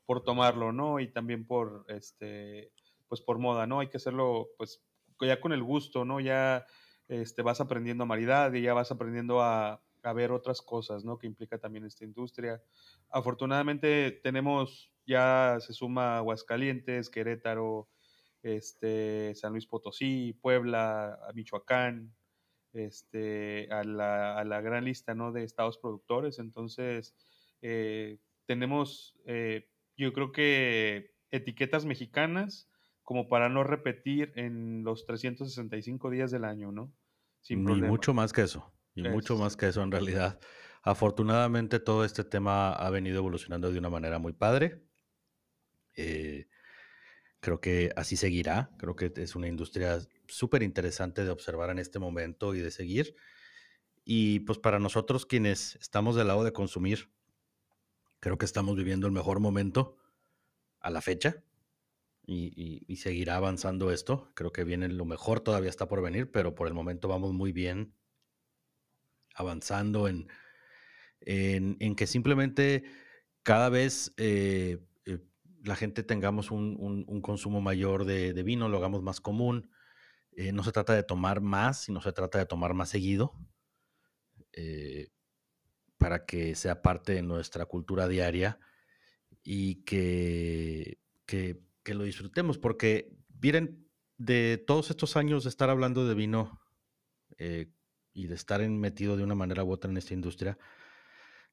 [0.05, 1.01] por tomarlo, ¿no?
[1.01, 2.72] Y también por, este,
[3.09, 3.81] pues, por moda, ¿no?
[3.81, 4.85] Hay que hacerlo, pues,
[5.21, 6.21] ya con el gusto, ¿no?
[6.21, 6.67] Ya,
[7.09, 11.19] este, vas aprendiendo a maridad y ya vas aprendiendo a, a ver otras cosas, ¿no?
[11.19, 12.63] Que implica también esta industria.
[13.11, 17.89] Afortunadamente tenemos, ya se suma Aguascalientes, Querétaro,
[18.43, 22.15] este, San Luis Potosí, Puebla, Michoacán,
[22.73, 25.33] este, a, la, a la gran lista, ¿no?
[25.33, 26.39] De estados productores.
[26.39, 27.17] Entonces,
[27.63, 32.71] eh, tenemos, eh, yo creo que etiquetas mexicanas
[33.07, 36.93] como para no repetir en los 365 días del año, ¿no?
[37.41, 38.75] Sin Ni mucho más que eso.
[38.97, 40.41] Y mucho más que eso en realidad.
[40.83, 44.83] Afortunadamente todo este tema ha venido evolucionando de una manera muy padre.
[45.95, 46.49] Eh,
[47.39, 48.71] creo que así seguirá.
[48.77, 53.15] Creo que es una industria súper interesante de observar en este momento y de seguir.
[54.05, 57.13] Y pues para nosotros quienes estamos del lado de consumir,
[58.19, 59.97] creo que estamos viviendo el mejor momento
[60.81, 61.45] a la fecha.
[62.29, 64.33] Y, seguirá avanzando esto.
[64.35, 67.53] Creo que viene lo mejor, todavía está por venir, pero por el momento vamos muy
[67.53, 67.95] bien
[69.35, 70.29] avanzando en,
[71.20, 72.85] en, que simplemente
[73.43, 75.20] cada vez eh, eh,
[75.62, 79.70] la gente tengamos un, consumo mayor de, vino, lo hagamos más común.
[80.33, 83.35] Eh, no se trata de tomar más, sino se trata de tomar más seguido
[85.99, 88.59] para que sea parte de nuestra cultura diaria
[89.43, 90.99] y que,
[91.87, 96.61] que lo disfrutemos, porque miren, de todos estos años de estar hablando de vino,
[98.12, 100.59] y de estar metido de una manera u otra en esta industria,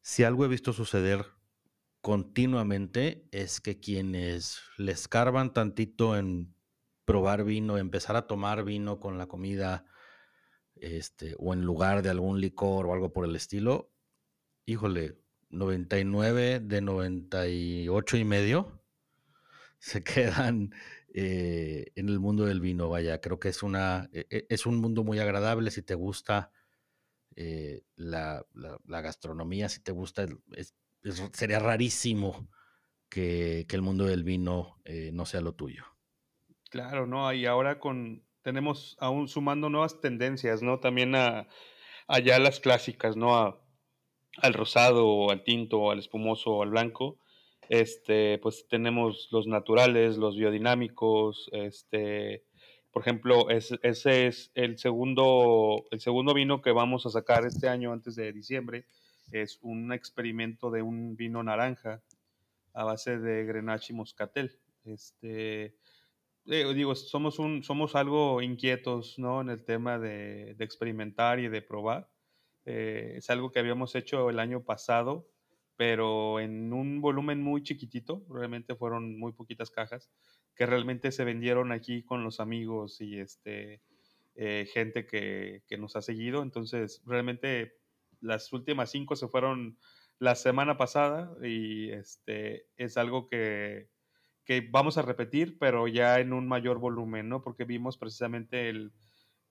[0.02, 1.24] si algo he visto suceder
[2.02, 6.56] continuamente es que quienes les escarban tantito en
[7.06, 9.86] probar vino, empezar a tomar vino con la comida,
[10.76, 13.94] este, o en lugar de algún licor o algo por el estilo,
[14.66, 15.20] híjole,
[15.50, 18.83] 99 de 98 y medio
[19.84, 20.74] se quedan
[21.14, 22.88] eh, en el mundo del vino.
[22.88, 26.52] Vaya, creo que es, una, e, e, es un mundo muy agradable si te gusta
[27.36, 28.46] eh, la,
[28.86, 30.26] gastronomía, si te gusta,
[31.34, 32.48] sería rarísimo
[33.10, 35.84] que, el mundo del vino eh, no sea lo tuyo.
[36.70, 37.34] Claro, ¿no?
[37.34, 40.80] Y ahora con tenemos aún sumando nuevas tendencias, ¿no?
[40.80, 41.50] También a
[42.08, 43.62] allá las clásicas, ¿no?
[44.38, 47.20] al rosado, al tinto, al espumoso, al blanco
[47.70, 52.44] este, pues tenemos los naturales, los biodinámicos, este,
[52.92, 53.80] por ejemplo, ese
[54.28, 58.86] es el segundo, el segundo vino que vamos a sacar este año antes de diciembre.
[59.32, 62.04] Es un experimento de un vino naranja
[62.74, 64.60] a base de Grenache y Moscatel.
[64.86, 65.76] Este,
[66.46, 69.42] eh, digo, somos, un, somos algo inquietos, ¿no?
[69.42, 72.10] En el tema de, de experimentar y de probar.
[72.66, 75.28] Eh, es algo que habíamos hecho el año pasado,
[75.76, 80.10] pero en un volumen muy chiquitito, realmente fueron muy poquitas cajas,
[80.56, 83.82] que realmente se vendieron aquí con los amigos y este,
[84.36, 86.44] eh, gente que, que, nos ha seguido.
[86.44, 87.74] Entonces, realmente
[88.20, 89.78] las últimas cinco se fueron
[90.20, 93.90] la semana pasada y este, es algo que,
[94.46, 97.42] que vamos a repetir, pero ya en un mayor volumen, ¿no?
[97.42, 98.94] Porque vimos precisamente el,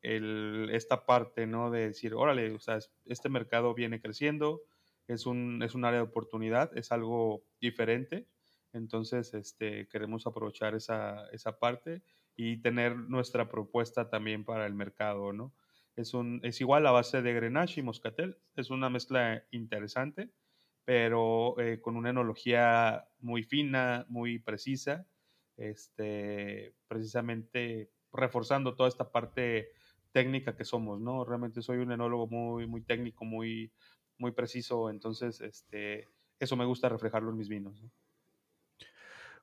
[0.02, 1.70] el, esta parte, ¿no?
[1.70, 4.62] De decir, órale, o sea, este mercado viene creciendo,
[5.08, 8.28] es un, es un área de oportunidad, es algo diferente,
[8.72, 12.02] entonces este, queremos aprovechar esa, esa parte
[12.36, 15.54] y tener nuestra propuesta también para el mercado, ¿no?
[15.96, 20.30] Es, un, es igual a base de Grenache y Moscatel, es una mezcla interesante
[20.84, 25.06] pero eh, con una enología muy fina, muy precisa,
[25.56, 29.70] este, precisamente reforzando toda esta parte
[30.12, 31.24] técnica que somos, ¿no?
[31.24, 33.72] Realmente soy un enólogo muy, muy técnico, muy,
[34.22, 36.08] muy preciso, entonces este,
[36.38, 37.82] eso me gusta reflejarlo en mis vinos.
[37.82, 37.90] ¿no?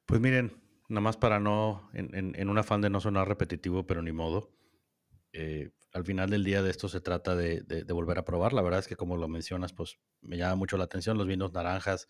[0.07, 4.11] Pues miren, nada más para no, en, un afán de no sonar repetitivo, pero ni
[4.11, 4.49] modo,
[5.33, 8.53] eh, al final del día de esto se trata de, de, volver a probar.
[8.53, 11.53] La verdad es que como lo mencionas, pues me llama mucho la atención los vinos
[11.53, 12.07] naranjas,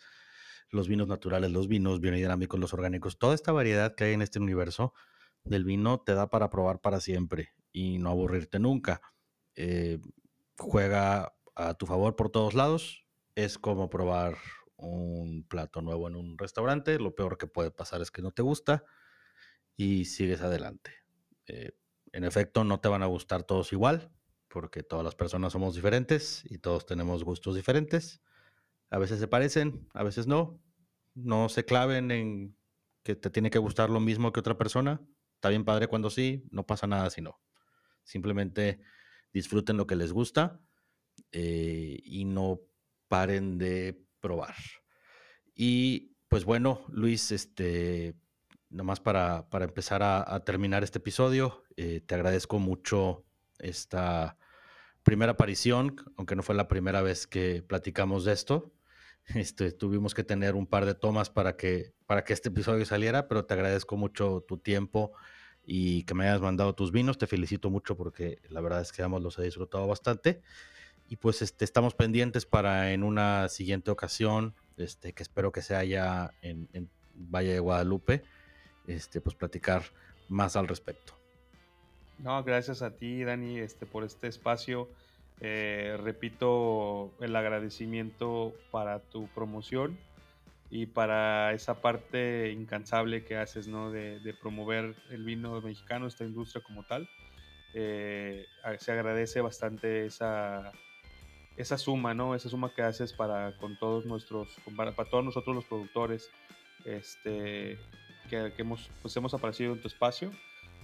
[0.70, 4.39] los vinos naturales, los vinos biodinámicos, los orgánicos, toda esta variedad que hay en este
[4.39, 4.93] universo
[5.43, 9.01] del vino te da para probar para siempre y no aburrirte nunca.
[9.55, 9.99] Eh,
[10.57, 13.05] juega a tu favor por todos lados.
[13.36, 14.38] Es como probar
[14.78, 16.97] un plato nuevo en un restaurante.
[16.99, 18.86] Lo peor que puede pasar es que no te gusta
[19.76, 20.91] y sigues adelante.
[21.47, 21.74] Eh,
[22.14, 24.12] en efecto, no te van a gustar todos igual,
[24.47, 28.22] porque todas las personas somos diferentes y todos tenemos gustos diferentes.
[28.89, 30.62] A veces se parecen, a veces no.
[31.14, 32.55] No se claven en
[33.03, 35.01] que te tiene que gustar lo mismo que otra persona.
[35.36, 37.41] Está bien padre cuando sí, no pasa nada si no.
[38.03, 38.82] Simplemente
[39.34, 40.62] disfruten lo que les gusta
[41.32, 42.61] eh, y no
[43.07, 44.55] paren de probar.
[45.55, 48.15] Y pues bueno, Luis, este,
[48.70, 53.26] nomás para, para empezar a, terminar este episodio, eh, te agradezco mucho
[53.57, 54.38] esta
[55.03, 58.74] primera aparición, aunque no fue la primera vez que platicamos de esto.
[59.36, 63.28] Este, tuvimos que tener un par de tomas para que, para que este episodio saliera,
[63.28, 65.11] pero te agradezco mucho tu tiempo
[65.63, 67.20] y que me hayas mandado tus vinos.
[67.20, 70.41] Te felicito mucho porque la verdad es que ambos los he disfrutado bastante.
[71.10, 75.84] Y pues este, estamos pendientes para en una siguiente ocasión, este, que espero que sea
[75.84, 78.24] ya en, en Valle de Guadalupe,
[78.88, 79.84] este, pues platicar
[80.30, 81.14] más al respecto.
[82.20, 84.89] No, gracias a ti, Dani, este, por este espacio.
[85.41, 89.97] Eh, repito el agradecimiento para tu promoción
[90.70, 93.89] y para esa parte incansable que haces, ¿no?
[93.89, 97.10] De, promover el vino mexicano, esta industria como tal.
[97.74, 98.45] Eh,
[98.80, 100.72] se agradece bastante esa,
[101.60, 102.36] esa suma, ¿no?
[102.36, 104.47] Esa suma que haces para con todos nuestros,
[104.78, 106.32] para, para todos nosotros los productores,
[106.86, 107.78] este,
[108.30, 110.32] que, hemos, pues hemos aparecido en tu espacio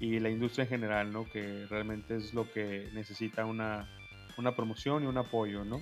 [0.01, 1.23] y la industria en general, ¿no?
[1.31, 3.89] Que realmente es lo que necesita una,
[4.37, 5.81] una promoción y un apoyo, ¿no?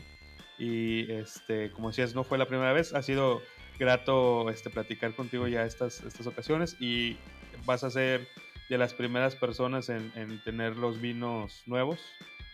[0.59, 3.41] Y este, como decías, no fue la primera vez, ha sido
[3.79, 7.17] grato este, platicar contigo ya estas, estas ocasiones y
[7.65, 8.27] vas a ser
[8.69, 11.99] de las primeras personas en, en tener los vinos nuevos,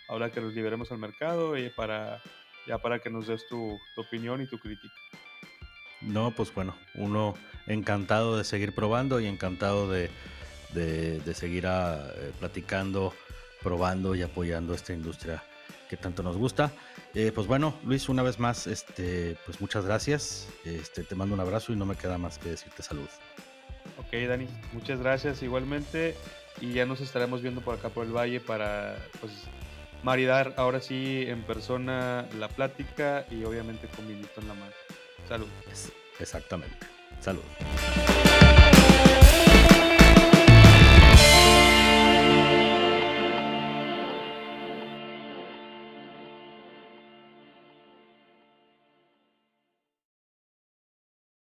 [0.10, 2.22] ahora que los liberemos al mercado y para,
[2.68, 4.94] ya para que nos des tu, tu opinión y tu crítica.
[6.02, 7.36] No, pues bueno, uno
[7.68, 10.10] encantado de seguir probando y encantado de,
[11.34, 13.14] seguir ah, eh, platicando,
[13.62, 15.44] probando y apoyando esta industria
[15.90, 16.72] que tanto nos gusta.
[17.14, 20.48] Eh, pues bueno, Luis, una vez más, este, pues muchas gracias.
[20.64, 23.10] Este, te mando un abrazo y no me queda más que decirte salud.
[23.98, 26.16] Ok, Dani, muchas gracias igualmente.
[26.62, 29.32] Y ya nos estaremos viendo por acá por el valle para pues
[30.04, 34.72] maridar ahora sí en persona la plática y obviamente con vinito en la mano.
[35.28, 35.48] Salud.
[36.20, 36.88] Exactamente.
[37.20, 37.44] Salud.